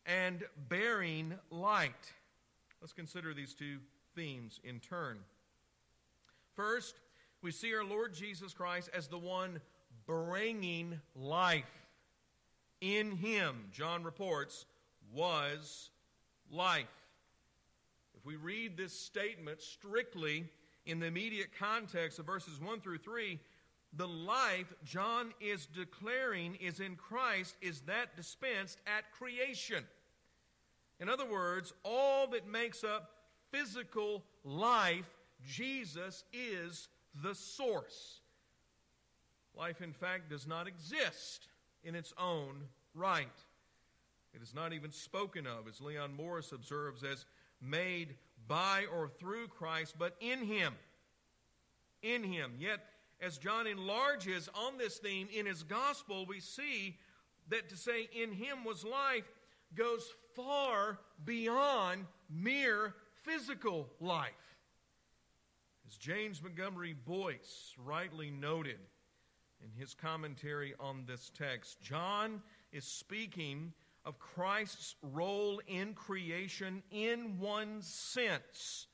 and 0.05 0.43
bearing 0.69 1.35
light. 1.51 2.13
Let's 2.81 2.93
consider 2.93 3.35
these 3.35 3.55
two 3.55 3.79
themes 4.17 4.59
in 4.65 4.81
turn. 4.81 5.19
First, 6.57 6.97
we 7.41 7.53
see 7.53 7.75
our 7.75 7.85
Lord 7.85 8.13
Jesus 8.13 8.53
Christ 8.53 8.91
as 8.93 9.07
the 9.07 9.19
one 9.19 9.61
bringing 10.07 11.01
life. 11.15 11.84
In 12.81 13.13
him, 13.13 13.67
John 13.73 14.05
reports, 14.05 14.67
was 15.13 15.91
life. 16.51 16.87
If 18.17 18.27
we 18.27 18.37
read 18.37 18.77
this 18.77 18.99
statement 18.99 19.63
strictly 19.63 20.45
in 20.87 20.99
the 20.99 21.07
immediate 21.07 21.51
context 21.59 22.19
of 22.19 22.27
verses 22.27 22.61
1 22.61 22.81
through 22.81 22.99
3, 22.99 23.39
the 23.97 24.09
life 24.09 24.73
John 24.85 25.33
is 25.41 25.67
declaring 25.67 26.57
is 26.57 26.81
in 26.81 26.97
Christ 26.97 27.57
is 27.61 27.81
that 27.83 28.17
dispensed 28.17 28.81
at 28.87 29.13
creation. 29.13 29.85
In 31.01 31.09
other 31.09 31.27
words, 31.27 31.73
all 31.85 32.27
that 32.29 32.49
makes 32.49 32.83
up 32.83 33.11
physical 33.51 34.25
life, 34.43 35.09
Jesus 35.47 36.25
is 36.33 36.89
the 37.23 37.35
source. 37.35 38.21
Life, 39.57 39.81
in 39.81 39.93
fact, 39.93 40.29
does 40.29 40.47
not 40.47 40.67
exist 40.67 41.47
in 41.85 41.95
its 41.95 42.13
own 42.19 42.65
right. 42.95 43.29
It 44.35 44.43
is 44.43 44.55
not 44.55 44.73
even 44.73 44.91
spoken 44.91 45.47
of, 45.47 45.69
as 45.69 45.81
Leon 45.81 46.15
Morris 46.15 46.53
observes, 46.53 47.05
as 47.05 47.25
made 47.61 48.17
by 48.49 48.85
or 48.93 49.09
through 49.09 49.49
Christ, 49.49 49.95
but 49.99 50.17
in 50.21 50.45
Him. 50.45 50.75
In 52.03 52.25
Him. 52.25 52.55
Yet, 52.59 52.81
as 53.21 53.39
John 53.39 53.67
enlarges 53.67 54.49
on 54.55 54.77
this 54.77 54.99
theme 54.99 55.29
in 55.33 55.47
his 55.47 55.63
gospel, 55.63 56.27
we 56.27 56.41
see 56.41 56.97
that 57.49 57.69
to 57.69 57.77
say 57.77 58.09
in 58.13 58.33
Him 58.33 58.65
was 58.65 58.85
life 58.85 59.31
goes 59.75 60.13
far 60.35 60.99
beyond 61.25 62.07
mere 62.29 62.95
physical 63.23 63.89
life. 64.01 64.33
As 65.87 65.97
James 65.97 66.43
Montgomery 66.43 66.95
Boice 66.95 67.75
rightly 67.79 68.31
noted, 68.31 68.79
in 69.65 69.81
his 69.81 69.95
commentary 69.95 70.75
on 70.79 71.05
this 71.07 71.31
text. 71.37 71.81
John 71.81 72.43
is 72.73 72.85
speaking 72.85 73.73
of 74.05 74.19
Christ's 74.19 74.95
role 75.03 75.61
in 75.67 75.95
creation 75.95 76.83
in 76.91 77.39
one 77.41 77.81
sense, 77.81 78.87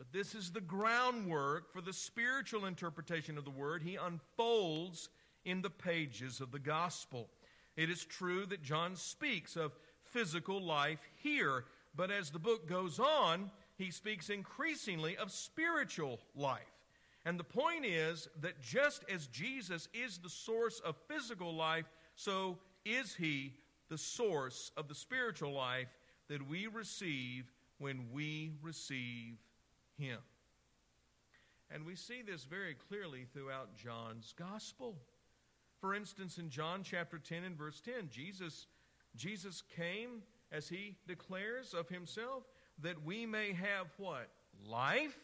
But 0.00 0.14
this 0.14 0.34
is 0.34 0.52
the 0.52 0.62
groundwork 0.62 1.70
for 1.74 1.82
the 1.82 1.92
spiritual 1.92 2.64
interpretation 2.64 3.36
of 3.36 3.44
the 3.44 3.50
word 3.50 3.82
he 3.82 3.96
unfolds 3.96 5.10
in 5.44 5.60
the 5.60 5.68
pages 5.68 6.40
of 6.40 6.52
the 6.52 6.58
gospel. 6.58 7.28
It 7.76 7.90
is 7.90 8.06
true 8.06 8.46
that 8.46 8.62
John 8.62 8.96
speaks 8.96 9.56
of 9.56 9.76
physical 10.04 10.62
life 10.62 11.06
here, 11.22 11.66
but 11.94 12.10
as 12.10 12.30
the 12.30 12.38
book 12.38 12.66
goes 12.66 12.98
on, 12.98 13.50
he 13.76 13.90
speaks 13.90 14.30
increasingly 14.30 15.18
of 15.18 15.30
spiritual 15.30 16.18
life. 16.34 16.79
And 17.24 17.38
the 17.38 17.44
point 17.44 17.84
is 17.84 18.28
that 18.40 18.62
just 18.62 19.04
as 19.12 19.26
Jesus 19.26 19.88
is 19.92 20.18
the 20.18 20.30
source 20.30 20.80
of 20.80 20.96
physical 21.08 21.54
life, 21.54 21.86
so 22.14 22.58
is 22.84 23.14
he 23.14 23.54
the 23.88 23.98
source 23.98 24.70
of 24.76 24.88
the 24.88 24.94
spiritual 24.94 25.52
life 25.52 25.88
that 26.28 26.48
we 26.48 26.66
receive 26.66 27.52
when 27.78 28.06
we 28.12 28.52
receive 28.62 29.36
him. 29.98 30.18
And 31.70 31.84
we 31.84 31.94
see 31.94 32.22
this 32.22 32.44
very 32.44 32.74
clearly 32.74 33.26
throughout 33.32 33.76
John's 33.76 34.34
gospel. 34.38 34.96
For 35.80 35.94
instance, 35.94 36.38
in 36.38 36.50
John 36.50 36.82
chapter 36.82 37.18
10 37.18 37.44
and 37.44 37.56
verse 37.56 37.80
10, 37.80 38.08
Jesus, 38.10 38.66
Jesus 39.14 39.62
came, 39.76 40.22
as 40.52 40.68
he 40.68 40.96
declares 41.06 41.74
of 41.74 41.88
himself, 41.88 42.44
that 42.82 43.04
we 43.04 43.26
may 43.26 43.52
have 43.52 43.86
what? 43.98 44.28
Life 44.66 45.18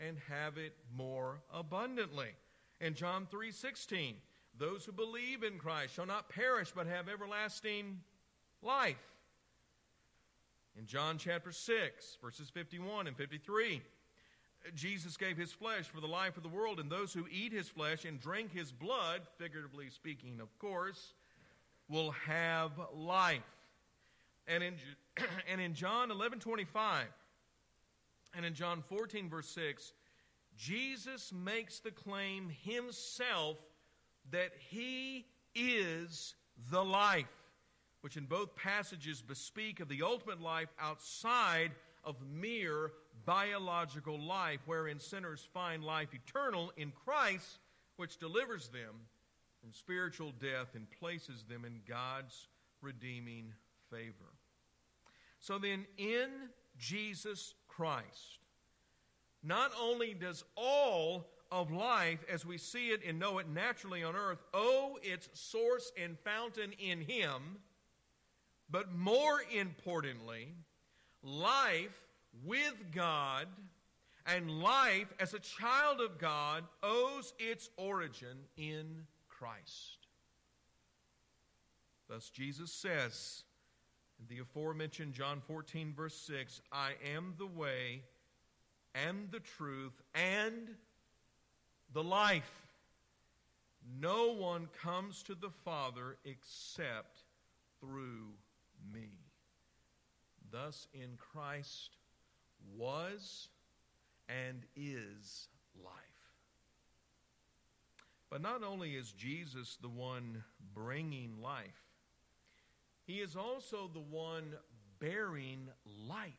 and 0.00 0.16
have 0.28 0.58
it 0.58 0.74
more 0.96 1.40
abundantly. 1.52 2.30
In 2.80 2.94
John 2.94 3.26
3 3.30 3.50
16, 3.50 4.16
those 4.58 4.84
who 4.84 4.92
believe 4.92 5.42
in 5.42 5.58
Christ 5.58 5.94
shall 5.94 6.06
not 6.06 6.28
perish 6.28 6.72
but 6.74 6.86
have 6.86 7.08
everlasting 7.08 8.00
life. 8.62 8.96
In 10.78 10.86
John 10.86 11.16
chapter 11.16 11.52
6, 11.52 12.18
verses 12.22 12.50
51 12.50 13.06
and 13.06 13.16
53, 13.16 13.80
Jesus 14.74 15.16
gave 15.16 15.36
his 15.36 15.52
flesh 15.52 15.86
for 15.86 16.00
the 16.00 16.06
life 16.06 16.36
of 16.36 16.42
the 16.42 16.48
world, 16.48 16.80
and 16.80 16.90
those 16.90 17.12
who 17.12 17.26
eat 17.30 17.52
his 17.52 17.68
flesh 17.68 18.04
and 18.04 18.20
drink 18.20 18.52
his 18.52 18.72
blood, 18.72 19.22
figuratively 19.38 19.88
speaking, 19.88 20.40
of 20.40 20.58
course, 20.58 21.14
will 21.88 22.10
have 22.10 22.72
life. 22.94 23.42
And 24.46 24.62
in, 24.62 24.74
and 25.50 25.60
in 25.60 25.74
John 25.74 26.10
11 26.10 26.40
25, 26.40 27.06
and 28.36 28.44
in 28.44 28.54
John 28.54 28.82
14, 28.82 29.30
verse 29.30 29.48
6, 29.48 29.92
Jesus 30.56 31.32
makes 31.32 31.80
the 31.80 31.90
claim 31.90 32.50
himself 32.62 33.56
that 34.30 34.52
he 34.70 35.26
is 35.54 36.34
the 36.70 36.84
life, 36.84 37.24
which 38.02 38.16
in 38.16 38.26
both 38.26 38.54
passages 38.54 39.22
bespeak 39.22 39.80
of 39.80 39.88
the 39.88 40.02
ultimate 40.02 40.40
life 40.40 40.68
outside 40.78 41.72
of 42.04 42.16
mere 42.30 42.92
biological 43.24 44.20
life, 44.20 44.60
wherein 44.66 45.00
sinners 45.00 45.48
find 45.52 45.82
life 45.82 46.08
eternal 46.14 46.72
in 46.76 46.92
Christ, 46.92 47.58
which 47.96 48.18
delivers 48.18 48.68
them 48.68 48.94
from 49.60 49.72
spiritual 49.72 50.32
death 50.38 50.74
and 50.74 50.86
places 51.00 51.44
them 51.48 51.64
in 51.64 51.80
God's 51.88 52.48
redeeming 52.82 53.52
favor. 53.90 54.32
So 55.40 55.58
then, 55.58 55.86
in 55.96 56.30
Jesus 56.78 57.54
Christ, 57.76 58.38
not 59.42 59.70
only 59.80 60.14
does 60.14 60.44
all 60.56 61.26
of 61.52 61.70
life 61.70 62.24
as 62.32 62.44
we 62.44 62.58
see 62.58 62.88
it 62.88 63.02
and 63.06 63.18
know 63.18 63.38
it 63.38 63.48
naturally 63.48 64.02
on 64.02 64.16
earth 64.16 64.42
owe 64.54 64.98
its 65.02 65.28
source 65.34 65.92
and 66.02 66.18
fountain 66.20 66.72
in 66.78 67.00
Him, 67.00 67.58
but 68.70 68.94
more 68.94 69.42
importantly, 69.54 70.54
life 71.22 72.00
with 72.44 72.74
God 72.94 73.46
and 74.26 74.50
life 74.50 75.12
as 75.20 75.34
a 75.34 75.38
child 75.38 76.00
of 76.00 76.18
God 76.18 76.64
owes 76.82 77.32
its 77.38 77.70
origin 77.76 78.38
in 78.56 79.04
Christ. 79.28 80.08
Thus, 82.08 82.30
Jesus 82.30 82.72
says 82.72 83.44
the 84.28 84.38
aforementioned 84.38 85.12
John 85.12 85.40
14, 85.46 85.94
verse 85.94 86.16
6, 86.26 86.60
I 86.72 86.92
am 87.14 87.34
the 87.38 87.46
way 87.46 88.02
and 88.94 89.30
the 89.30 89.40
truth 89.40 90.00
and 90.14 90.70
the 91.92 92.02
life. 92.02 92.66
No 94.00 94.32
one 94.32 94.68
comes 94.82 95.22
to 95.24 95.34
the 95.34 95.50
Father 95.64 96.16
except 96.24 97.22
through 97.80 98.32
me. 98.92 99.10
Thus, 100.50 100.88
in 100.92 101.16
Christ, 101.18 101.96
was 102.76 103.48
and 104.28 104.64
is 104.74 105.48
life. 105.84 105.92
But 108.30 108.42
not 108.42 108.64
only 108.64 108.96
is 108.96 109.12
Jesus 109.12 109.78
the 109.80 109.88
one 109.88 110.42
bringing 110.74 111.40
life, 111.40 111.85
he 113.06 113.20
is 113.20 113.36
also 113.36 113.88
the 113.92 114.00
one 114.00 114.54
bearing 114.98 115.68
light. 116.08 116.32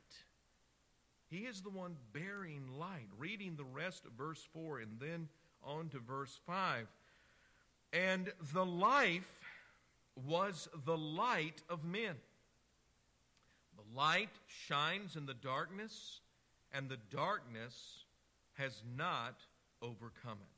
He 1.30 1.40
is 1.40 1.62
the 1.62 1.70
one 1.70 1.96
bearing 2.14 2.68
light. 2.78 3.08
Reading 3.18 3.56
the 3.56 3.64
rest 3.64 4.06
of 4.06 4.12
verse 4.14 4.46
4 4.54 4.80
and 4.80 5.00
then 5.00 5.30
on 5.64 5.90
to 5.90 6.00
verse 6.00 6.40
5. 6.46 6.88
And 7.94 8.32
the 8.54 8.66
life 8.66 9.30
was 10.28 10.68
the 10.86 10.98
light 10.98 11.62
of 11.70 11.84
men. 11.86 12.16
The 13.76 13.98
light 13.98 14.30
shines 14.48 15.16
in 15.16 15.26
the 15.26 15.34
darkness, 15.34 16.22
and 16.74 16.90
the 16.90 16.98
darkness 17.12 18.04
has 18.58 18.82
not 18.98 19.36
overcome 19.82 20.40
it. 20.42 20.57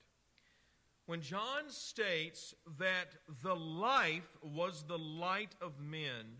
When 1.09 1.21
John 1.21 1.69
states 1.69 2.53
that 2.77 3.15
the 3.41 3.55
life 3.55 4.29
was 4.43 4.83
the 4.83 4.99
light 4.99 5.55
of 5.59 5.79
men, 5.79 6.37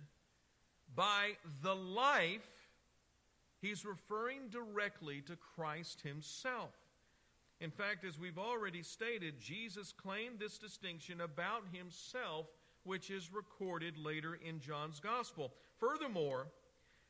by 0.93 1.31
the 1.63 1.73
life, 1.73 2.47
he's 3.63 3.83
referring 3.83 4.49
directly 4.51 5.21
to 5.21 5.35
Christ 5.35 6.01
himself. 6.01 6.69
In 7.59 7.71
fact, 7.71 8.05
as 8.05 8.19
we've 8.19 8.37
already 8.37 8.83
stated, 8.83 9.39
Jesus 9.39 9.91
claimed 9.91 10.37
this 10.37 10.59
distinction 10.59 11.21
about 11.21 11.63
himself, 11.73 12.45
which 12.83 13.09
is 13.09 13.33
recorded 13.33 13.97
later 13.97 14.35
in 14.35 14.59
John's 14.59 14.99
Gospel. 14.99 15.51
Furthermore, 15.79 16.45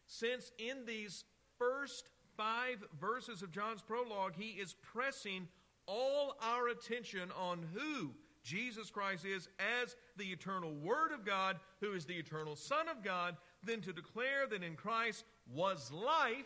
since 0.07 0.53
in 0.59 0.85
these 0.85 1.25
first 1.57 2.07
five 2.37 2.81
verses 3.01 3.41
of 3.41 3.51
John's 3.51 3.81
prologue, 3.81 4.35
he 4.37 4.51
is 4.51 4.75
pressing 4.81 5.49
all 5.89 6.35
our 6.41 6.67
attention 6.67 7.31
on 7.37 7.65
who 7.73 8.11
Jesus 8.43 8.89
Christ 8.89 9.25
is 9.25 9.49
as 9.81 9.95
the 10.17 10.25
eternal 10.25 10.73
Word 10.73 11.11
of 11.11 11.25
God, 11.25 11.57
who 11.81 11.93
is 11.93 12.05
the 12.05 12.13
eternal 12.13 12.55
Son 12.55 12.87
of 12.87 13.03
God, 13.03 13.35
then 13.63 13.81
to 13.81 13.91
declare 13.91 14.47
that 14.49 14.63
in 14.63 14.75
Christ 14.75 15.25
was 15.53 15.91
life 15.91 16.45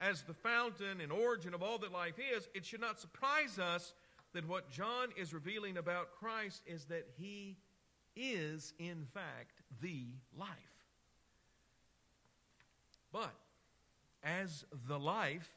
as 0.00 0.22
the 0.22 0.34
fountain 0.34 1.00
and 1.00 1.12
origin 1.12 1.54
of 1.54 1.62
all 1.62 1.78
that 1.78 1.92
life 1.92 2.14
is, 2.18 2.48
it 2.54 2.66
should 2.66 2.80
not 2.80 3.00
surprise 3.00 3.58
us 3.58 3.94
that 4.32 4.46
what 4.48 4.70
John 4.70 5.08
is 5.16 5.32
revealing 5.32 5.76
about 5.76 6.12
Christ 6.12 6.62
is 6.66 6.84
that 6.86 7.06
he 7.16 7.56
is, 8.16 8.74
in 8.78 9.06
fact, 9.14 9.62
the 9.80 10.06
life. 10.36 10.48
But 13.12 13.34
as 14.24 14.64
the 14.88 14.98
life, 14.98 15.48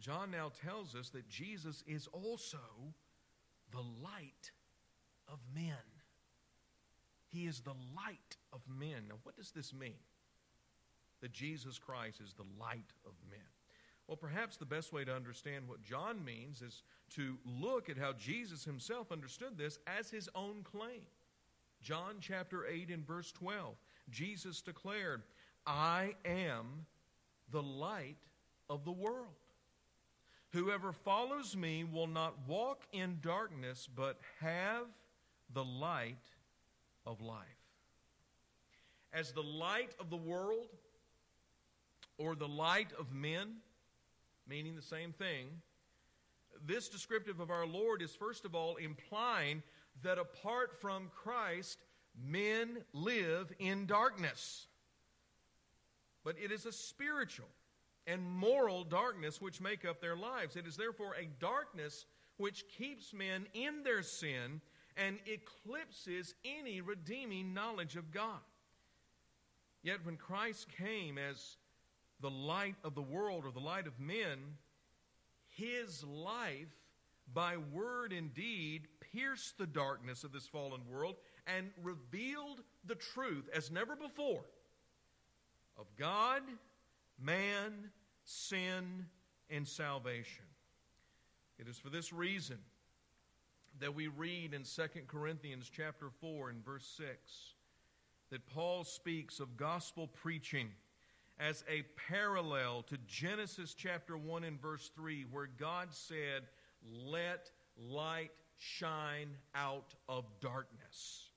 John 0.00 0.30
now 0.30 0.50
tells 0.64 0.94
us 0.94 1.08
that 1.10 1.28
Jesus 1.28 1.82
is 1.86 2.08
also 2.12 2.58
the 3.72 3.82
light 4.02 4.52
of 5.26 5.38
men. 5.54 5.74
He 7.28 7.46
is 7.46 7.60
the 7.60 7.74
light 7.94 8.36
of 8.52 8.60
men. 8.68 9.08
Now, 9.08 9.16
what 9.22 9.36
does 9.36 9.50
this 9.50 9.74
mean? 9.74 10.00
That 11.20 11.32
Jesus 11.32 11.78
Christ 11.78 12.20
is 12.20 12.32
the 12.32 12.46
light 12.58 12.92
of 13.04 13.12
men. 13.28 13.40
Well, 14.06 14.16
perhaps 14.16 14.56
the 14.56 14.64
best 14.64 14.92
way 14.92 15.04
to 15.04 15.14
understand 15.14 15.68
what 15.68 15.84
John 15.84 16.24
means 16.24 16.62
is 16.62 16.82
to 17.10 17.36
look 17.44 17.90
at 17.90 17.98
how 17.98 18.12
Jesus 18.14 18.64
himself 18.64 19.12
understood 19.12 19.58
this 19.58 19.78
as 19.86 20.10
his 20.10 20.30
own 20.34 20.62
claim. 20.64 21.02
John 21.82 22.16
chapter 22.20 22.66
8 22.66 22.88
and 22.88 23.06
verse 23.06 23.30
12. 23.32 23.74
Jesus 24.10 24.62
declared, 24.62 25.22
I 25.66 26.14
am 26.24 26.86
the 27.50 27.62
light 27.62 28.16
of 28.70 28.84
the 28.84 28.92
world. 28.92 29.36
Whoever 30.52 30.92
follows 30.92 31.56
me 31.56 31.84
will 31.84 32.06
not 32.06 32.34
walk 32.46 32.84
in 32.92 33.18
darkness, 33.20 33.88
but 33.94 34.18
have 34.40 34.86
the 35.52 35.64
light 35.64 36.16
of 37.06 37.20
life. 37.20 37.44
As 39.12 39.32
the 39.32 39.42
light 39.42 39.94
of 40.00 40.10
the 40.10 40.16
world, 40.16 40.68
or 42.16 42.34
the 42.34 42.48
light 42.48 42.92
of 42.98 43.12
men, 43.12 43.56
meaning 44.46 44.74
the 44.74 44.82
same 44.82 45.12
thing, 45.12 45.48
this 46.66 46.88
descriptive 46.88 47.40
of 47.40 47.50
our 47.50 47.66
Lord 47.66 48.02
is 48.02 48.14
first 48.14 48.44
of 48.44 48.54
all 48.54 48.76
implying 48.76 49.62
that 50.02 50.18
apart 50.18 50.80
from 50.80 51.10
Christ, 51.14 51.78
men 52.20 52.78
live 52.92 53.52
in 53.58 53.86
darkness 53.86 54.66
but 56.28 56.36
it 56.38 56.52
is 56.52 56.66
a 56.66 56.72
spiritual 56.72 57.48
and 58.08 58.24
moral 58.24 58.82
darkness 58.82 59.40
which 59.40 59.60
make 59.60 59.84
up 59.84 60.00
their 60.00 60.16
lives. 60.16 60.56
It 60.56 60.66
is 60.66 60.76
therefore 60.76 61.14
a 61.14 61.28
darkness 61.38 62.06
which 62.38 62.64
keeps 62.76 63.12
men 63.12 63.46
in 63.54 63.82
their 63.84 64.02
sin 64.02 64.60
and 64.96 65.18
eclipses 65.26 66.34
any 66.44 66.80
redeeming 66.80 67.54
knowledge 67.54 67.96
of 67.96 68.10
God. 68.10 68.40
Yet 69.82 70.04
when 70.04 70.16
Christ 70.16 70.66
came 70.76 71.18
as 71.18 71.56
the 72.20 72.30
light 72.30 72.76
of 72.82 72.94
the 72.94 73.02
world 73.02 73.44
or 73.44 73.52
the 73.52 73.60
light 73.60 73.86
of 73.86 74.00
men, 74.00 74.38
his 75.46 76.02
life, 76.04 76.66
by 77.32 77.56
word 77.58 78.12
and 78.12 78.32
deed, 78.34 78.88
pierced 79.12 79.58
the 79.58 79.66
darkness 79.66 80.24
of 80.24 80.32
this 80.32 80.48
fallen 80.48 80.80
world 80.90 81.16
and 81.46 81.70
revealed 81.82 82.62
the 82.86 82.94
truth 82.94 83.48
as 83.54 83.70
never 83.70 83.94
before 83.94 84.44
of 85.78 85.86
God, 85.96 86.42
man, 87.20 87.90
sin, 88.28 89.06
and 89.48 89.66
salvation. 89.66 90.44
It 91.58 91.66
is 91.66 91.78
for 91.78 91.88
this 91.88 92.12
reason 92.12 92.58
that 93.80 93.94
we 93.94 94.08
read 94.08 94.52
in 94.52 94.64
2 94.64 94.82
Corinthians 95.06 95.70
chapter 95.74 96.10
4 96.20 96.50
and 96.50 96.62
verse 96.62 96.86
6 96.98 97.08
that 98.30 98.46
Paul 98.46 98.84
speaks 98.84 99.40
of 99.40 99.56
gospel 99.56 100.08
preaching 100.08 100.68
as 101.40 101.64
a 101.70 101.84
parallel 102.10 102.82
to 102.82 102.98
Genesis 103.06 103.72
chapter 103.72 104.18
1 104.18 104.44
and 104.44 104.60
verse 104.60 104.90
3, 104.94 105.24
where 105.30 105.48
God 105.58 105.88
said, 105.92 106.42
Let 107.06 107.50
light 107.78 108.32
shine 108.58 109.30
out 109.54 109.94
of 110.06 110.26
darkness. 110.40 111.30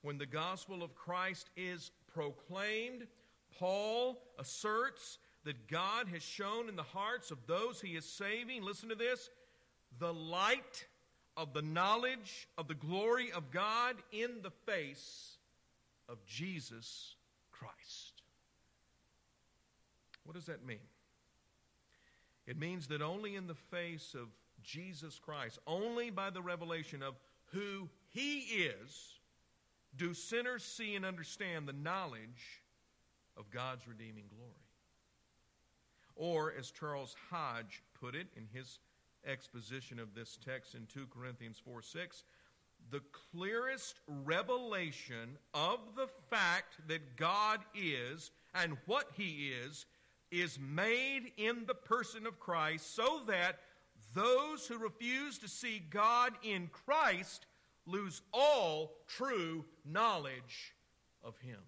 When 0.00 0.16
the 0.16 0.26
gospel 0.26 0.82
of 0.82 0.94
Christ 0.94 1.50
is 1.56 1.90
proclaimed, 2.14 3.06
Paul 3.58 4.22
asserts 4.38 5.18
that 5.44 5.68
God 5.68 6.08
has 6.08 6.22
shown 6.22 6.68
in 6.68 6.76
the 6.76 6.82
hearts 6.82 7.30
of 7.30 7.38
those 7.46 7.80
he 7.80 7.96
is 7.96 8.04
saving, 8.04 8.62
listen 8.62 8.88
to 8.88 8.94
this, 8.94 9.30
the 9.98 10.12
light 10.12 10.86
of 11.36 11.52
the 11.52 11.62
knowledge 11.62 12.48
of 12.58 12.68
the 12.68 12.74
glory 12.74 13.32
of 13.32 13.50
God 13.50 13.96
in 14.12 14.30
the 14.42 14.50
face 14.66 15.36
of 16.08 16.24
Jesus 16.26 17.16
Christ. 17.50 18.22
What 20.24 20.34
does 20.34 20.46
that 20.46 20.64
mean? 20.64 20.78
It 22.46 22.58
means 22.58 22.88
that 22.88 23.02
only 23.02 23.34
in 23.34 23.46
the 23.46 23.54
face 23.54 24.14
of 24.14 24.28
Jesus 24.62 25.18
Christ, 25.18 25.58
only 25.66 26.10
by 26.10 26.30
the 26.30 26.42
revelation 26.42 27.02
of 27.02 27.14
who 27.52 27.88
He 28.10 28.40
is, 28.40 29.18
do 29.96 30.14
sinners 30.14 30.64
see 30.64 30.94
and 30.94 31.04
understand 31.04 31.66
the 31.66 31.72
knowledge 31.72 32.62
of 33.36 33.50
God's 33.50 33.86
redeeming 33.86 34.24
glory. 34.28 34.71
Or, 36.16 36.52
as 36.58 36.70
Charles 36.70 37.16
Hodge 37.30 37.82
put 37.98 38.14
it 38.14 38.26
in 38.36 38.46
his 38.52 38.78
exposition 39.26 39.98
of 39.98 40.14
this 40.14 40.38
text 40.44 40.74
in 40.74 40.86
2 40.86 41.06
Corinthians 41.06 41.60
4 41.64 41.82
6, 41.82 42.24
the 42.90 43.02
clearest 43.30 44.00
revelation 44.06 45.38
of 45.54 45.80
the 45.96 46.08
fact 46.30 46.76
that 46.88 47.16
God 47.16 47.60
is 47.74 48.30
and 48.54 48.76
what 48.86 49.10
He 49.16 49.52
is 49.64 49.86
is 50.30 50.58
made 50.58 51.32
in 51.36 51.64
the 51.66 51.74
person 51.74 52.26
of 52.26 52.40
Christ 52.40 52.94
so 52.94 53.20
that 53.26 53.60
those 54.14 54.66
who 54.66 54.78
refuse 54.78 55.38
to 55.38 55.48
see 55.48 55.82
God 55.90 56.32
in 56.42 56.68
Christ 56.68 57.46
lose 57.86 58.22
all 58.32 58.92
true 59.06 59.64
knowledge 59.84 60.74
of 61.22 61.38
Him. 61.38 61.60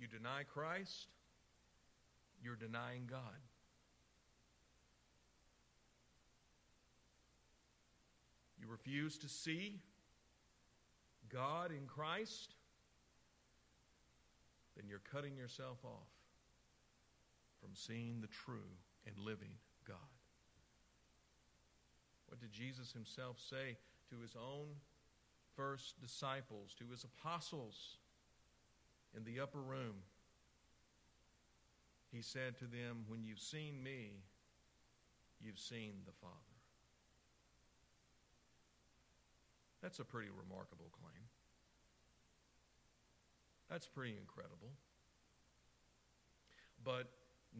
You 0.00 0.06
deny 0.06 0.44
Christ, 0.44 1.08
you're 2.42 2.56
denying 2.56 3.02
God. 3.06 3.20
You 8.58 8.66
refuse 8.66 9.18
to 9.18 9.28
see 9.28 9.78
God 11.30 11.70
in 11.70 11.86
Christ, 11.86 12.54
then 14.74 14.88
you're 14.88 15.02
cutting 15.12 15.36
yourself 15.36 15.78
off 15.84 16.08
from 17.60 17.70
seeing 17.74 18.22
the 18.22 18.28
true 18.28 18.72
and 19.06 19.18
living 19.18 19.52
God. 19.86 19.96
What 22.26 22.40
did 22.40 22.52
Jesus 22.52 22.90
himself 22.90 23.36
say 23.38 23.76
to 24.08 24.16
his 24.22 24.34
own 24.34 24.68
first 25.56 26.00
disciples, 26.00 26.74
to 26.78 26.84
his 26.90 27.04
apostles 27.04 27.98
in 29.16 29.24
the 29.24 29.40
upper 29.40 29.60
room? 29.60 29.94
He 32.12 32.22
said 32.22 32.58
to 32.58 32.64
them, 32.64 33.04
When 33.06 33.22
you've 33.24 33.38
seen 33.38 33.82
me, 33.82 34.22
you've 35.40 35.58
seen 35.58 35.92
the 36.06 36.12
Father. 36.20 36.34
That's 39.82 39.98
a 39.98 40.04
pretty 40.04 40.28
remarkable 40.28 40.90
claim. 40.92 41.24
That's 43.70 43.86
pretty 43.86 44.16
incredible. 44.20 44.72
But 46.84 47.08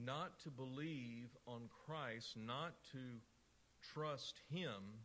not 0.04 0.38
to 0.40 0.50
believe 0.50 1.28
on 1.46 1.62
Christ, 1.86 2.36
not 2.36 2.74
to 2.92 2.98
trust 3.94 4.40
Him, 4.50 5.00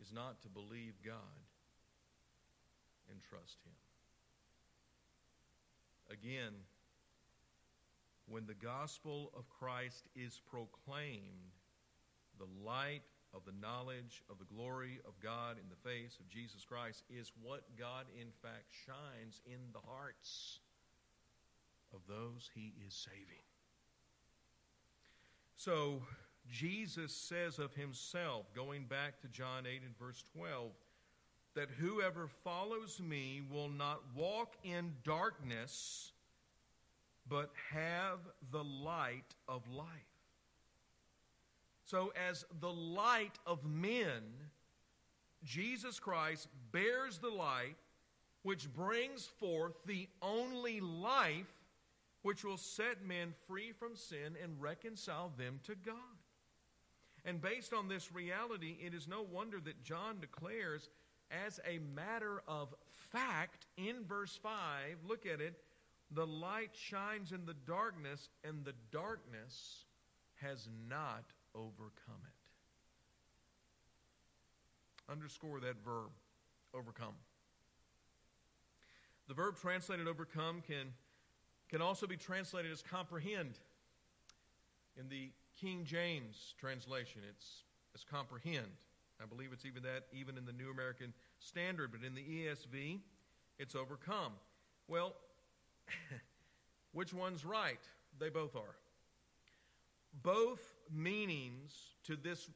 is 0.00 0.12
not 0.12 0.40
to 0.42 0.48
believe 0.48 0.94
God 1.04 1.14
and 3.10 3.20
trust 3.22 3.58
Him. 3.64 3.83
Again, 6.14 6.52
when 8.28 8.46
the 8.46 8.54
gospel 8.54 9.32
of 9.36 9.50
Christ 9.50 10.04
is 10.14 10.40
proclaimed, 10.48 11.50
the 12.38 12.46
light 12.64 13.02
of 13.34 13.44
the 13.44 13.54
knowledge 13.60 14.22
of 14.30 14.38
the 14.38 14.44
glory 14.44 15.00
of 15.08 15.18
God 15.20 15.56
in 15.58 15.68
the 15.68 15.90
face 15.90 16.18
of 16.20 16.28
Jesus 16.28 16.64
Christ 16.64 17.02
is 17.10 17.32
what 17.42 17.64
God, 17.76 18.06
in 18.14 18.28
fact, 18.42 18.66
shines 18.86 19.40
in 19.44 19.58
the 19.72 19.80
hearts 19.80 20.60
of 21.92 22.00
those 22.08 22.48
he 22.54 22.74
is 22.86 22.94
saving. 22.94 23.42
So, 25.56 26.00
Jesus 26.48 27.12
says 27.12 27.58
of 27.58 27.74
himself, 27.74 28.46
going 28.54 28.84
back 28.84 29.20
to 29.22 29.28
John 29.28 29.66
8 29.66 29.82
and 29.84 29.98
verse 29.98 30.22
12, 30.36 30.70
that 31.54 31.68
whoever 31.78 32.28
follows 32.42 33.00
me 33.00 33.42
will 33.50 33.68
not 33.68 34.02
walk 34.14 34.54
in 34.64 34.92
darkness, 35.04 36.12
but 37.28 37.50
have 37.70 38.18
the 38.50 38.64
light 38.64 39.34
of 39.48 39.62
life. 39.68 39.88
So, 41.86 42.12
as 42.28 42.44
the 42.60 42.72
light 42.72 43.38
of 43.46 43.64
men, 43.64 44.22
Jesus 45.44 46.00
Christ 46.00 46.48
bears 46.72 47.18
the 47.18 47.30
light 47.30 47.76
which 48.42 48.72
brings 48.72 49.24
forth 49.24 49.74
the 49.86 50.08
only 50.22 50.80
life 50.80 51.52
which 52.22 52.42
will 52.44 52.56
set 52.56 53.04
men 53.06 53.34
free 53.46 53.72
from 53.72 53.94
sin 53.94 54.34
and 54.42 54.60
reconcile 54.60 55.30
them 55.36 55.60
to 55.64 55.74
God. 55.74 55.94
And 57.24 57.40
based 57.40 57.72
on 57.72 57.88
this 57.88 58.12
reality, 58.12 58.76
it 58.84 58.94
is 58.94 59.08
no 59.08 59.22
wonder 59.22 59.60
that 59.60 59.82
John 59.82 60.20
declares, 60.20 60.88
as 61.46 61.60
a 61.66 61.78
matter 61.94 62.42
of 62.46 62.74
fact, 63.10 63.66
in 63.76 64.04
verse 64.06 64.38
5, 64.42 64.50
look 65.06 65.26
at 65.26 65.40
it, 65.40 65.54
the 66.10 66.26
light 66.26 66.70
shines 66.72 67.32
in 67.32 67.46
the 67.46 67.54
darkness, 67.66 68.28
and 68.44 68.64
the 68.64 68.74
darkness 68.92 69.84
has 70.40 70.68
not 70.88 71.24
overcome 71.54 72.20
it. 72.24 72.32
Underscore 75.10 75.60
that 75.60 75.82
verb, 75.84 76.10
overcome. 76.72 77.14
The 79.28 79.34
verb 79.34 79.56
translated 79.60 80.06
overcome 80.06 80.62
can, 80.66 80.92
can 81.68 81.80
also 81.80 82.06
be 82.06 82.16
translated 82.16 82.70
as 82.70 82.82
comprehend. 82.82 83.58
In 84.98 85.08
the 85.08 85.30
King 85.60 85.84
James 85.84 86.54
translation, 86.58 87.22
it's 87.28 87.64
as 87.94 88.04
comprehend. 88.04 88.66
I 89.24 89.26
believe 89.26 89.50
it's 89.52 89.64
even 89.64 89.82
that 89.84 90.04
even 90.12 90.36
in 90.36 90.44
the 90.44 90.52
New 90.52 90.70
American 90.70 91.14
Standard, 91.38 91.90
but 91.92 92.04
in 92.06 92.14
the 92.14 92.20
ESV, 92.20 93.00
it's 93.58 93.74
overcome. 93.74 94.32
Well, 94.86 95.14
which 96.92 97.14
one's 97.14 97.44
right? 97.44 97.80
They 98.18 98.28
both 98.28 98.54
are. 98.54 98.76
Both 100.22 100.60
meanings 100.92 101.72
to 102.04 102.16
this 102.16 102.50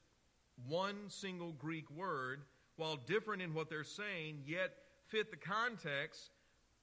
one 0.67 0.97
single 1.09 1.53
Greek 1.53 1.91
word, 1.91 2.43
while 2.77 2.97
different 2.97 3.41
in 3.41 3.55
what 3.55 3.71
they're 3.71 3.83
saying, 3.83 4.43
yet 4.47 4.75
fit 5.07 5.31
the 5.31 5.37
context 5.37 6.31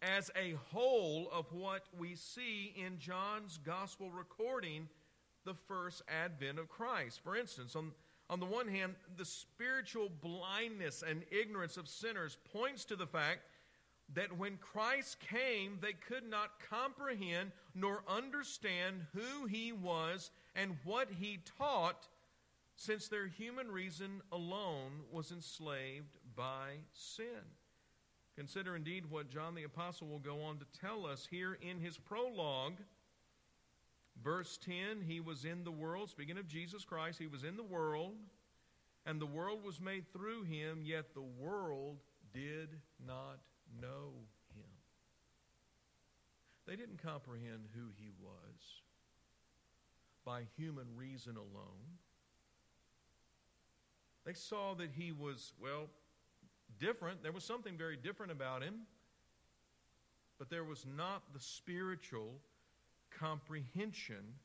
as 0.01 0.31
a 0.35 0.55
whole 0.71 1.29
of 1.31 1.45
what 1.53 1.83
we 1.97 2.15
see 2.15 2.73
in 2.75 2.97
John's 2.97 3.59
gospel 3.63 4.09
recording 4.09 4.87
the 5.45 5.53
first 5.53 6.01
advent 6.09 6.59
of 6.59 6.67
Christ. 6.67 7.21
For 7.23 7.35
instance, 7.35 7.75
on, 7.75 7.91
on 8.29 8.39
the 8.39 8.45
one 8.45 8.67
hand, 8.67 8.95
the 9.17 9.25
spiritual 9.25 10.09
blindness 10.21 11.03
and 11.07 11.23
ignorance 11.31 11.77
of 11.77 11.88
sinners 11.88 12.38
points 12.51 12.85
to 12.85 12.95
the 12.95 13.05
fact 13.05 13.41
that 14.13 14.38
when 14.38 14.57
Christ 14.57 15.19
came, 15.19 15.79
they 15.81 15.93
could 15.93 16.29
not 16.29 16.59
comprehend 16.69 17.51
nor 17.73 18.03
understand 18.07 19.05
who 19.13 19.45
he 19.45 19.71
was 19.71 20.31
and 20.55 20.77
what 20.83 21.09
he 21.19 21.39
taught, 21.57 22.07
since 22.75 23.07
their 23.07 23.27
human 23.27 23.71
reason 23.71 24.21
alone 24.31 24.91
was 25.11 25.31
enslaved 25.31 26.17
by 26.35 26.77
sin. 26.93 27.43
Consider 28.35 28.75
indeed 28.75 29.05
what 29.09 29.29
John 29.29 29.55
the 29.55 29.63
Apostle 29.63 30.07
will 30.07 30.19
go 30.19 30.41
on 30.41 30.57
to 30.57 30.65
tell 30.79 31.05
us 31.05 31.27
here 31.29 31.57
in 31.61 31.79
his 31.79 31.97
prologue. 31.97 32.75
Verse 34.23 34.58
10 34.58 35.01
He 35.06 35.19
was 35.19 35.45
in 35.45 35.63
the 35.63 35.71
world, 35.71 36.10
speaking 36.10 36.38
of 36.38 36.47
Jesus 36.47 36.84
Christ, 36.84 37.19
He 37.19 37.28
was 37.28 37.43
in 37.43 37.58
the 37.58 37.63
world, 37.63 38.13
and 39.06 39.19
the 39.19 39.25
world 39.25 39.63
was 39.63 39.80
made 39.80 40.12
through 40.12 40.43
Him, 40.43 40.82
yet 40.84 41.13
the 41.13 41.21
world 41.21 41.97
did 42.34 42.69
not 43.06 43.39
know 43.82 44.12
Him. 44.56 44.65
They 46.67 46.75
didn't 46.75 47.01
comprehend 47.01 47.67
who 47.73 47.89
He 47.97 48.10
was 48.21 48.82
by 50.25 50.43
human 50.58 50.88
reason 50.95 51.38
alone. 51.38 51.99
They 54.25 54.34
saw 54.34 54.73
that 54.75 54.89
He 54.91 55.12
was, 55.12 55.54
well, 55.62 55.88
different. 56.80 57.23
There 57.23 57.32
was 57.32 57.43
something 57.43 57.78
very 57.78 57.97
different 57.97 58.32
about 58.32 58.63
him. 58.63 58.82
But 60.38 60.49
there 60.49 60.63
was 60.63 60.86
not 60.86 61.23
the 61.34 61.39
spiritual 61.39 62.34
comprehension 63.11 64.35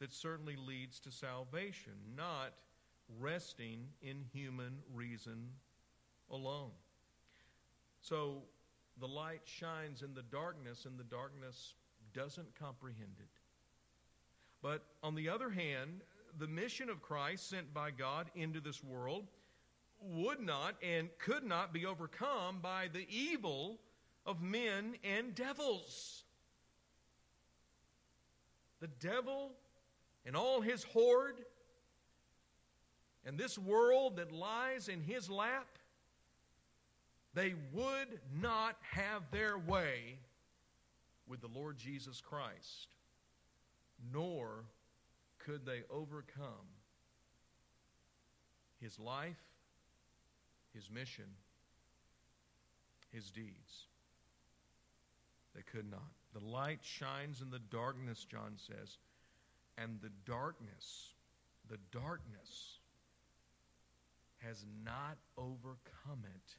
that 0.00 0.12
certainly 0.12 0.56
leads 0.56 1.00
to 1.00 1.10
salvation, 1.10 1.92
not 2.16 2.54
resting 3.18 3.86
in 4.02 4.24
human 4.32 4.78
reason 4.94 5.48
alone. 6.30 6.70
So 8.00 8.42
the 9.00 9.08
light 9.08 9.42
shines 9.44 10.02
in 10.02 10.14
the 10.14 10.22
darkness, 10.22 10.84
and 10.84 10.98
the 10.98 11.04
darkness 11.04 11.74
doesn't 12.14 12.54
comprehend 12.58 13.16
it. 13.18 13.28
But 14.62 14.82
on 15.02 15.14
the 15.14 15.28
other 15.28 15.50
hand, 15.50 16.02
the 16.38 16.46
mission 16.46 16.90
of 16.90 17.02
Christ 17.02 17.48
sent 17.48 17.72
by 17.72 17.90
God 17.90 18.30
into 18.34 18.60
this 18.60 18.82
world 18.82 19.26
would 20.00 20.40
not 20.40 20.76
and 20.82 21.08
could 21.18 21.44
not 21.44 21.72
be 21.72 21.86
overcome 21.86 22.58
by 22.60 22.88
the 22.92 23.06
evil 23.08 23.78
of 24.26 24.42
men 24.42 24.94
and 25.02 25.34
devils. 25.34 26.24
The 28.80 28.88
devil 29.00 29.52
and 30.24 30.36
all 30.36 30.60
his 30.60 30.84
horde 30.84 31.36
and 33.24 33.36
this 33.36 33.58
world 33.58 34.16
that 34.16 34.32
lies 34.32 34.88
in 34.88 35.00
his 35.00 35.28
lap, 35.28 35.66
they 37.34 37.54
would 37.72 38.20
not 38.40 38.76
have 38.82 39.22
their 39.30 39.58
way 39.58 40.18
with 41.26 41.40
the 41.40 41.48
Lord 41.48 41.76
Jesus 41.76 42.20
Christ, 42.20 42.88
nor 44.12 44.64
could 45.38 45.66
they 45.66 45.82
overcome 45.90 46.66
his 48.80 48.98
life 48.98 49.36
his 50.74 50.90
mission, 50.90 51.24
his 53.10 53.30
deeds. 53.30 53.86
They 55.58 55.64
could 55.76 55.90
not. 55.90 56.12
The 56.34 56.44
light 56.44 56.78
shines 56.82 57.40
in 57.42 57.50
the 57.50 57.58
darkness, 57.58 58.24
John 58.30 58.52
says, 58.56 58.98
and 59.76 59.98
the 60.00 60.12
darkness, 60.24 61.14
the 61.68 61.78
darkness 61.90 62.78
has 64.36 64.64
not 64.84 65.16
overcome 65.36 66.22
it, 66.22 66.54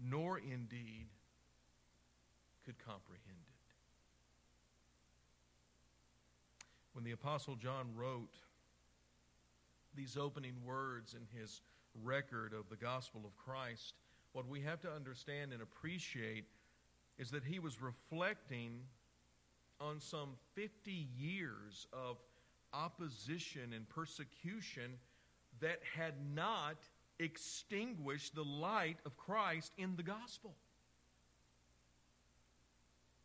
nor 0.00 0.38
indeed 0.38 1.08
could 2.64 2.78
comprehend 2.78 3.24
it. 3.26 3.72
When 6.92 7.04
the 7.04 7.10
Apostle 7.10 7.56
John 7.56 7.88
wrote 7.96 8.36
these 9.96 10.16
opening 10.16 10.54
words 10.64 11.14
in 11.14 11.26
his 11.36 11.60
record 12.04 12.52
of 12.52 12.68
the 12.68 12.76
gospel 12.76 13.22
of 13.24 13.36
Christ, 13.36 13.94
what 14.32 14.46
we 14.46 14.60
have 14.60 14.80
to 14.82 14.92
understand 14.92 15.52
and 15.52 15.60
appreciate 15.60 16.44
is 17.22 17.30
that 17.30 17.44
he 17.44 17.60
was 17.60 17.80
reflecting 17.80 18.80
on 19.80 20.00
some 20.00 20.30
50 20.56 21.06
years 21.16 21.86
of 21.92 22.16
opposition 22.74 23.72
and 23.72 23.88
persecution 23.88 24.98
that 25.60 25.78
had 25.96 26.14
not 26.34 26.78
extinguished 27.20 28.34
the 28.34 28.42
light 28.44 28.96
of 29.06 29.16
Christ 29.16 29.72
in 29.78 29.94
the 29.94 30.02
gospel. 30.02 30.56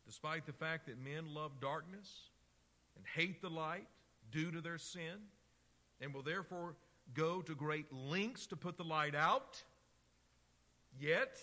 Despite 0.06 0.46
the 0.46 0.52
fact 0.52 0.86
that 0.86 0.96
men 1.02 1.34
love 1.34 1.50
darkness 1.60 2.08
and 2.96 3.04
hate 3.04 3.42
the 3.42 3.50
light 3.50 3.88
due 4.30 4.52
to 4.52 4.60
their 4.60 4.78
sin, 4.78 5.26
and 6.00 6.14
will 6.14 6.22
therefore 6.22 6.76
go 7.14 7.42
to 7.42 7.54
great 7.56 7.92
lengths 7.92 8.46
to 8.46 8.56
put 8.56 8.76
the 8.76 8.84
light 8.84 9.16
out. 9.16 9.60
Yet, 11.00 11.36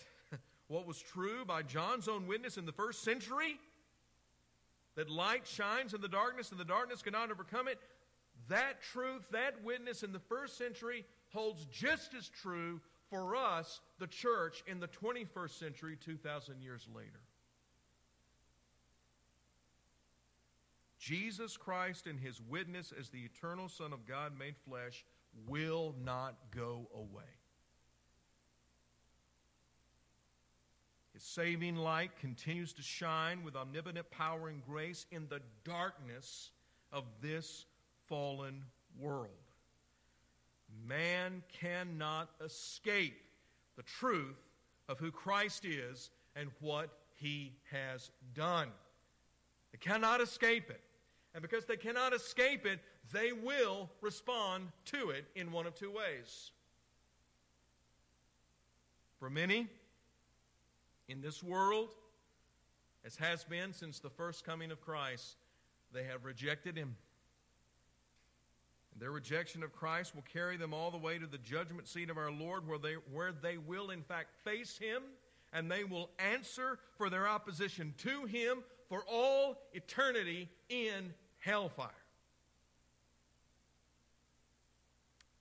what 0.68 0.88
was 0.88 1.00
true 1.00 1.46
by 1.46 1.62
John's 1.62 2.08
own 2.08 2.28
witness 2.28 2.58
in 2.58 2.66
the 2.66 2.72
first 2.72 3.04
century, 3.04 3.60
that 4.96 5.10
light 5.10 5.46
shines 5.46 5.94
in 5.94 6.02
the 6.02 6.08
darkness 6.08 6.52
and 6.52 6.60
the 6.60 6.66
darkness 6.66 7.02
cannot 7.02 7.32
overcome 7.32 7.68
it, 7.68 7.80
that 8.48 8.82
truth, 8.82 9.24
that 9.32 9.64
witness 9.64 10.04
in 10.04 10.12
the 10.12 10.20
first 10.20 10.58
century 10.58 11.06
holds 11.30 11.66
just 11.66 12.14
as 12.14 12.30
true 12.30 12.80
for 13.10 13.36
us, 13.36 13.82
the 14.00 14.08
church, 14.08 14.64
in 14.68 14.80
the 14.80 14.88
21st 14.88 15.60
century, 15.60 15.98
2,000 16.04 16.62
years 16.62 16.88
later. 16.96 17.22
Jesus 20.98 21.56
Christ 21.56 22.08
and 22.08 22.20
his 22.20 22.42
witness 22.42 22.92
as 23.00 23.10
the 23.10 23.20
eternal 23.20 23.70
Son 23.70 23.94
of 23.94 24.08
God 24.08 24.32
made 24.38 24.56
flesh 24.68 25.06
will 25.48 25.94
not 26.04 26.36
go 26.50 26.88
away. 26.96 27.30
His 31.16 31.24
saving 31.24 31.78
light 31.78 32.12
continues 32.20 32.74
to 32.74 32.82
shine 32.82 33.46
with 33.46 33.56
omnipotent 33.56 34.12
power 34.12 34.50
and 34.50 34.62
grace 34.66 35.06
in 35.12 35.30
the 35.30 35.40
darkness 35.64 36.52
of 36.92 37.06
this 37.22 37.66
fallen 38.10 38.66
world. 39.00 39.30
Man 40.86 41.42
cannot 41.62 42.32
escape 42.44 43.16
the 43.78 43.84
truth 43.84 44.36
of 44.90 45.00
who 45.00 45.10
Christ 45.10 45.64
is 45.64 46.10
and 46.36 46.50
what 46.60 46.90
he 47.14 47.54
has 47.72 48.12
done. 48.34 48.68
They 49.72 49.78
cannot 49.78 50.20
escape 50.20 50.70
it. 50.70 50.82
And 51.34 51.42
because 51.42 51.64
they 51.64 51.78
cannot 51.78 52.12
escape 52.12 52.66
it, 52.66 52.82
they 53.14 53.32
will 53.32 53.90
respond 54.02 54.68
to 54.88 55.12
it 55.12 55.24
in 55.34 55.54
one 55.54 55.66
of 55.66 55.76
two 55.76 55.92
ways. 55.92 56.52
For 59.18 59.30
many 59.30 59.70
in 61.08 61.22
this 61.22 61.44
world, 61.44 61.90
as 63.06 63.16
has 63.18 63.44
been 63.44 63.74
since 63.74 64.00
the 64.00 64.10
first 64.10 64.46
coming 64.46 64.72
of 64.72 64.82
Christ, 64.82 65.38
they 65.94 66.04
have 66.04 66.26
rejected 66.26 66.76
Him. 66.76 66.96
And 68.94 69.02
their 69.02 69.12
rejection 69.12 69.64
of 69.64 69.74
Christ 69.74 70.16
will 70.16 70.24
carry 70.32 70.58
them 70.58 70.74
all 70.74 70.92
the 70.92 70.98
way 70.98 71.20
to 71.20 71.28
the 71.28 71.38
judgment 71.38 71.88
seat 71.88 72.10
of 72.10 72.18
our 72.18 72.32
Lord, 72.32 72.68
where 72.68 72.80
they, 72.80 72.96
where 73.12 73.32
they 73.32 73.58
will, 73.58 73.90
in 73.92 74.02
fact, 74.02 74.30
face 74.44 74.78
Him 74.78 75.04
and 75.56 75.72
they 75.72 75.86
will 75.86 76.10
answer 76.20 76.80
for 76.98 77.10
their 77.10 77.28
opposition 77.28 77.94
to 78.00 78.26
Him 78.26 78.58
for 78.90 79.04
all 79.10 79.58
eternity 79.74 80.50
in 80.70 81.14
hellfire. 81.40 81.90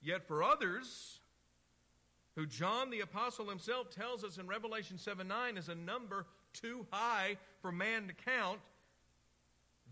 Yet 0.01 0.25
for 0.27 0.43
others, 0.43 1.19
who 2.35 2.45
John 2.45 2.89
the 2.89 3.01
Apostle 3.01 3.49
himself 3.49 3.89
tells 3.89 4.23
us 4.23 4.37
in 4.37 4.47
Revelation 4.47 4.97
7 4.97 5.27
9 5.27 5.57
is 5.57 5.69
a 5.69 5.75
number 5.75 6.25
too 6.53 6.85
high 6.91 7.37
for 7.61 7.71
man 7.71 8.07
to 8.07 8.13
count, 8.13 8.59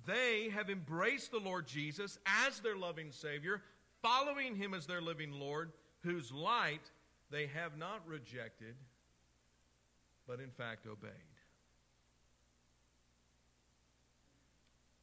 they 0.05 0.49
have 0.49 0.69
embraced 0.69 1.31
the 1.31 1.39
Lord 1.39 1.67
Jesus 1.67 2.19
as 2.25 2.59
their 2.59 2.75
loving 2.75 3.11
Savior, 3.11 3.61
following 4.01 4.55
him 4.55 4.73
as 4.73 4.85
their 4.85 5.01
living 5.01 5.31
Lord, 5.31 5.71
whose 6.03 6.31
light 6.31 6.91
they 7.31 7.47
have 7.47 7.77
not 7.77 8.05
rejected, 8.05 8.75
but 10.27 10.39
in 10.39 10.49
fact 10.49 10.85
obeyed. 10.85 11.11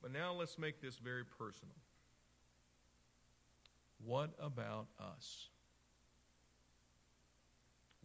But 0.03 0.13
now 0.13 0.33
let's 0.33 0.59
make 0.59 0.81
this 0.81 0.97
very 0.97 1.25
personal. 1.25 1.75
What 4.05 4.31
about 4.41 4.87
us? 4.99 5.49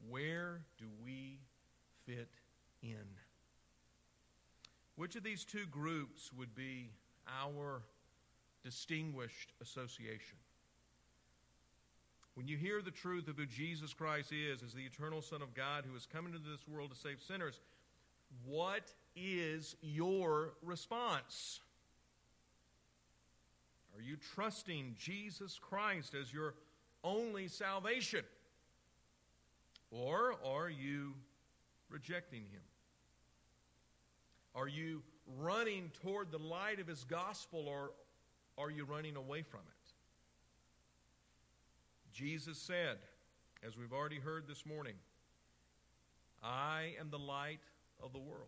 Where 0.09 0.61
do 0.77 0.85
we 1.03 1.39
fit 2.05 2.29
in? 2.81 3.05
Which 4.95 5.15
of 5.15 5.23
these 5.23 5.43
two 5.43 5.65
groups 5.65 6.31
would 6.37 6.55
be 6.55 6.91
our 7.27 7.81
distinguished 8.63 9.53
association? 9.61 10.37
When 12.35 12.47
you 12.47 12.57
hear 12.57 12.81
the 12.81 12.91
truth 12.91 13.27
of 13.27 13.37
who 13.37 13.45
Jesus 13.45 13.93
Christ 13.93 14.31
is 14.31 14.61
as 14.61 14.73
the 14.73 14.83
eternal 14.83 15.21
Son 15.21 15.41
of 15.41 15.53
God 15.53 15.85
who 15.87 15.93
has 15.93 16.05
come 16.05 16.25
into 16.25 16.39
this 16.39 16.67
world 16.67 16.91
to 16.91 16.97
save 16.97 17.21
sinners, 17.21 17.59
what 18.45 18.93
is 19.15 19.75
your 19.81 20.53
response? 20.61 21.61
Are 23.95 24.01
you 24.01 24.17
trusting 24.33 24.95
Jesus 24.99 25.57
Christ 25.61 26.13
as 26.13 26.33
your 26.33 26.55
only 27.03 27.47
salvation? 27.47 28.25
Or 29.95 30.35
are 30.43 30.69
you 30.69 31.13
rejecting 31.89 32.41
Him? 32.41 32.61
Are 34.53 34.67
you 34.67 35.01
running 35.37 35.89
toward 36.01 36.31
the 36.31 36.37
light 36.37 36.81
of 36.81 36.87
His 36.87 37.05
gospel 37.05 37.65
or 37.67 37.91
are 38.57 38.69
you 38.69 38.83
running 38.83 39.15
away 39.15 39.41
from 39.41 39.61
it? 39.61 39.93
Jesus 42.13 42.57
said, 42.57 42.97
as 43.65 43.77
we've 43.77 43.93
already 43.93 44.19
heard 44.19 44.47
this 44.47 44.65
morning, 44.65 44.95
I 46.43 46.93
am 46.99 47.09
the 47.09 47.19
light 47.19 47.59
of 48.03 48.11
the 48.11 48.19
world. 48.19 48.47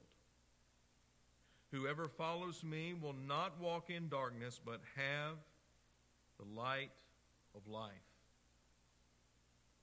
Whoever 1.71 2.09
follows 2.09 2.63
me 2.63 2.93
will 2.93 3.15
not 3.25 3.59
walk 3.59 3.89
in 3.89 4.09
darkness, 4.09 4.59
but 4.63 4.81
have 4.95 5.35
the 6.39 6.59
light 6.59 6.91
of 7.55 7.67
life. 7.67 7.91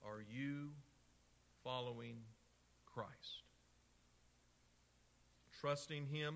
Are 0.05 0.23
you 0.31 0.69
following 1.65 2.15
Christ? 2.85 3.43
Trusting 5.59 6.05
Him, 6.05 6.35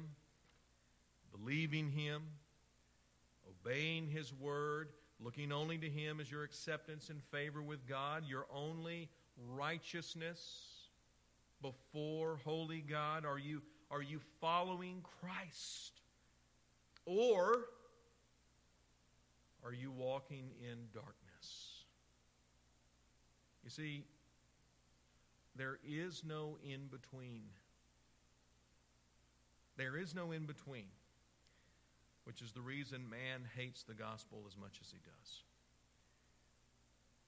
believing 1.31 1.89
Him, 1.91 2.23
obeying 3.47 4.07
His 4.07 4.33
word, 4.33 4.89
looking 5.23 5.51
only 5.51 5.77
to 5.77 5.89
Him 5.89 6.19
as 6.19 6.31
your 6.31 6.43
acceptance 6.43 7.09
and 7.09 7.21
favor 7.31 7.61
with 7.61 7.87
God, 7.87 8.23
your 8.27 8.47
only 8.53 9.07
righteousness 9.47 10.79
before 11.61 12.39
holy 12.43 12.81
God? 12.81 13.23
Are 13.23 13.39
you, 13.39 13.61
are 13.91 14.01
you 14.01 14.19
following 14.41 15.05
Christ? 15.21 16.01
Or 17.05 17.65
are 19.63 19.73
you 19.73 19.91
walking 19.91 20.49
in 20.59 20.77
darkness? 20.93 21.83
You 23.63 23.69
see, 23.69 24.05
there 25.55 25.77
is 25.87 26.23
no 26.25 26.57
in 26.63 26.87
between. 26.87 27.43
There 29.77 29.97
is 29.97 30.13
no 30.13 30.31
in 30.31 30.45
between, 30.45 30.87
which 32.25 32.41
is 32.41 32.51
the 32.51 32.61
reason 32.61 33.09
man 33.09 33.47
hates 33.55 33.83
the 33.83 33.93
gospel 33.93 34.43
as 34.47 34.57
much 34.57 34.79
as 34.81 34.91
he 34.91 34.99
does. 35.05 35.43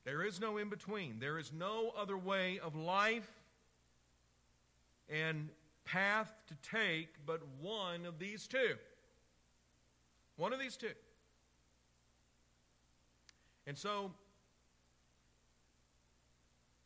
There 0.04 0.24
is 0.24 0.40
no 0.40 0.58
in 0.58 0.70
between. 0.70 1.20
There 1.20 1.38
is 1.38 1.54
no 1.54 1.94
other 1.98 2.18
way 2.18 2.60
of 2.60 2.76
life 2.76 3.30
and 5.10 5.50
path 5.86 6.34
to 6.48 6.56
take 6.70 7.10
but 7.26 7.42
one 7.62 8.06
of 8.06 8.18
these 8.18 8.48
two. 8.48 8.76
One 10.38 10.54
of 10.54 10.60
these 10.60 10.78
two. 10.78 10.94
And 13.68 13.78
so, 13.78 14.12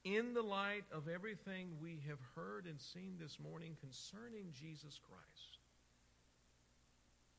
in 0.06 0.36
the 0.36 0.42
light 0.42 0.84
of 0.92 1.08
everything 1.08 1.70
we 1.82 2.00
have 2.08 2.20
heard 2.36 2.68
and 2.68 2.80
seen 2.80 3.16
this 3.20 3.40
morning 3.40 3.76
concerning 3.82 4.46
Jesus 4.54 5.00
Christ, 5.00 5.58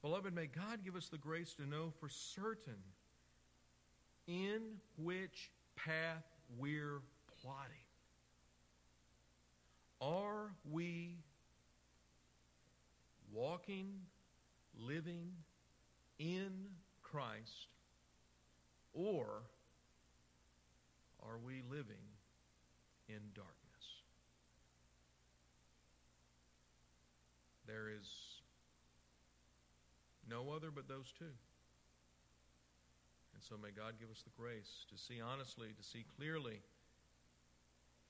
beloved, 0.02 0.34
may 0.34 0.46
God 0.46 0.84
give 0.84 0.96
us 0.96 1.08
the 1.08 1.16
grace 1.16 1.54
to 1.54 1.66
know 1.66 1.92
for 2.00 2.08
certain 2.08 2.82
in 4.26 4.60
which 4.98 5.52
path 5.76 6.24
we're 6.58 7.00
plotting. 7.40 7.76
Are 10.00 10.50
we 10.68 11.18
walking, 13.32 13.92
living 14.76 15.30
in 16.18 16.50
Christ, 17.02 17.68
or 18.92 19.26
are 21.22 21.38
we 21.38 21.62
living 21.70 22.15
in 23.08 23.20
darkness? 23.34 23.84
There 27.66 27.88
is 27.90 28.06
no 30.28 30.50
other 30.54 30.70
but 30.74 30.88
those 30.88 31.12
two. 31.18 31.34
And 33.34 33.42
so 33.42 33.56
may 33.60 33.70
God 33.70 33.94
give 34.00 34.10
us 34.10 34.22
the 34.22 34.30
grace 34.40 34.86
to 34.90 34.96
see 34.96 35.20
honestly, 35.20 35.68
to 35.76 35.84
see 35.84 36.04
clearly 36.16 36.62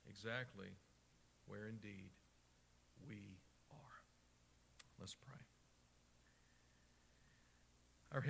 exactly 0.08 0.68
where 1.46 1.66
indeed 1.68 2.10
we 3.08 3.38
are. 3.70 3.96
Let's 5.00 5.14
pray. 5.14 5.42
Our 8.12 8.20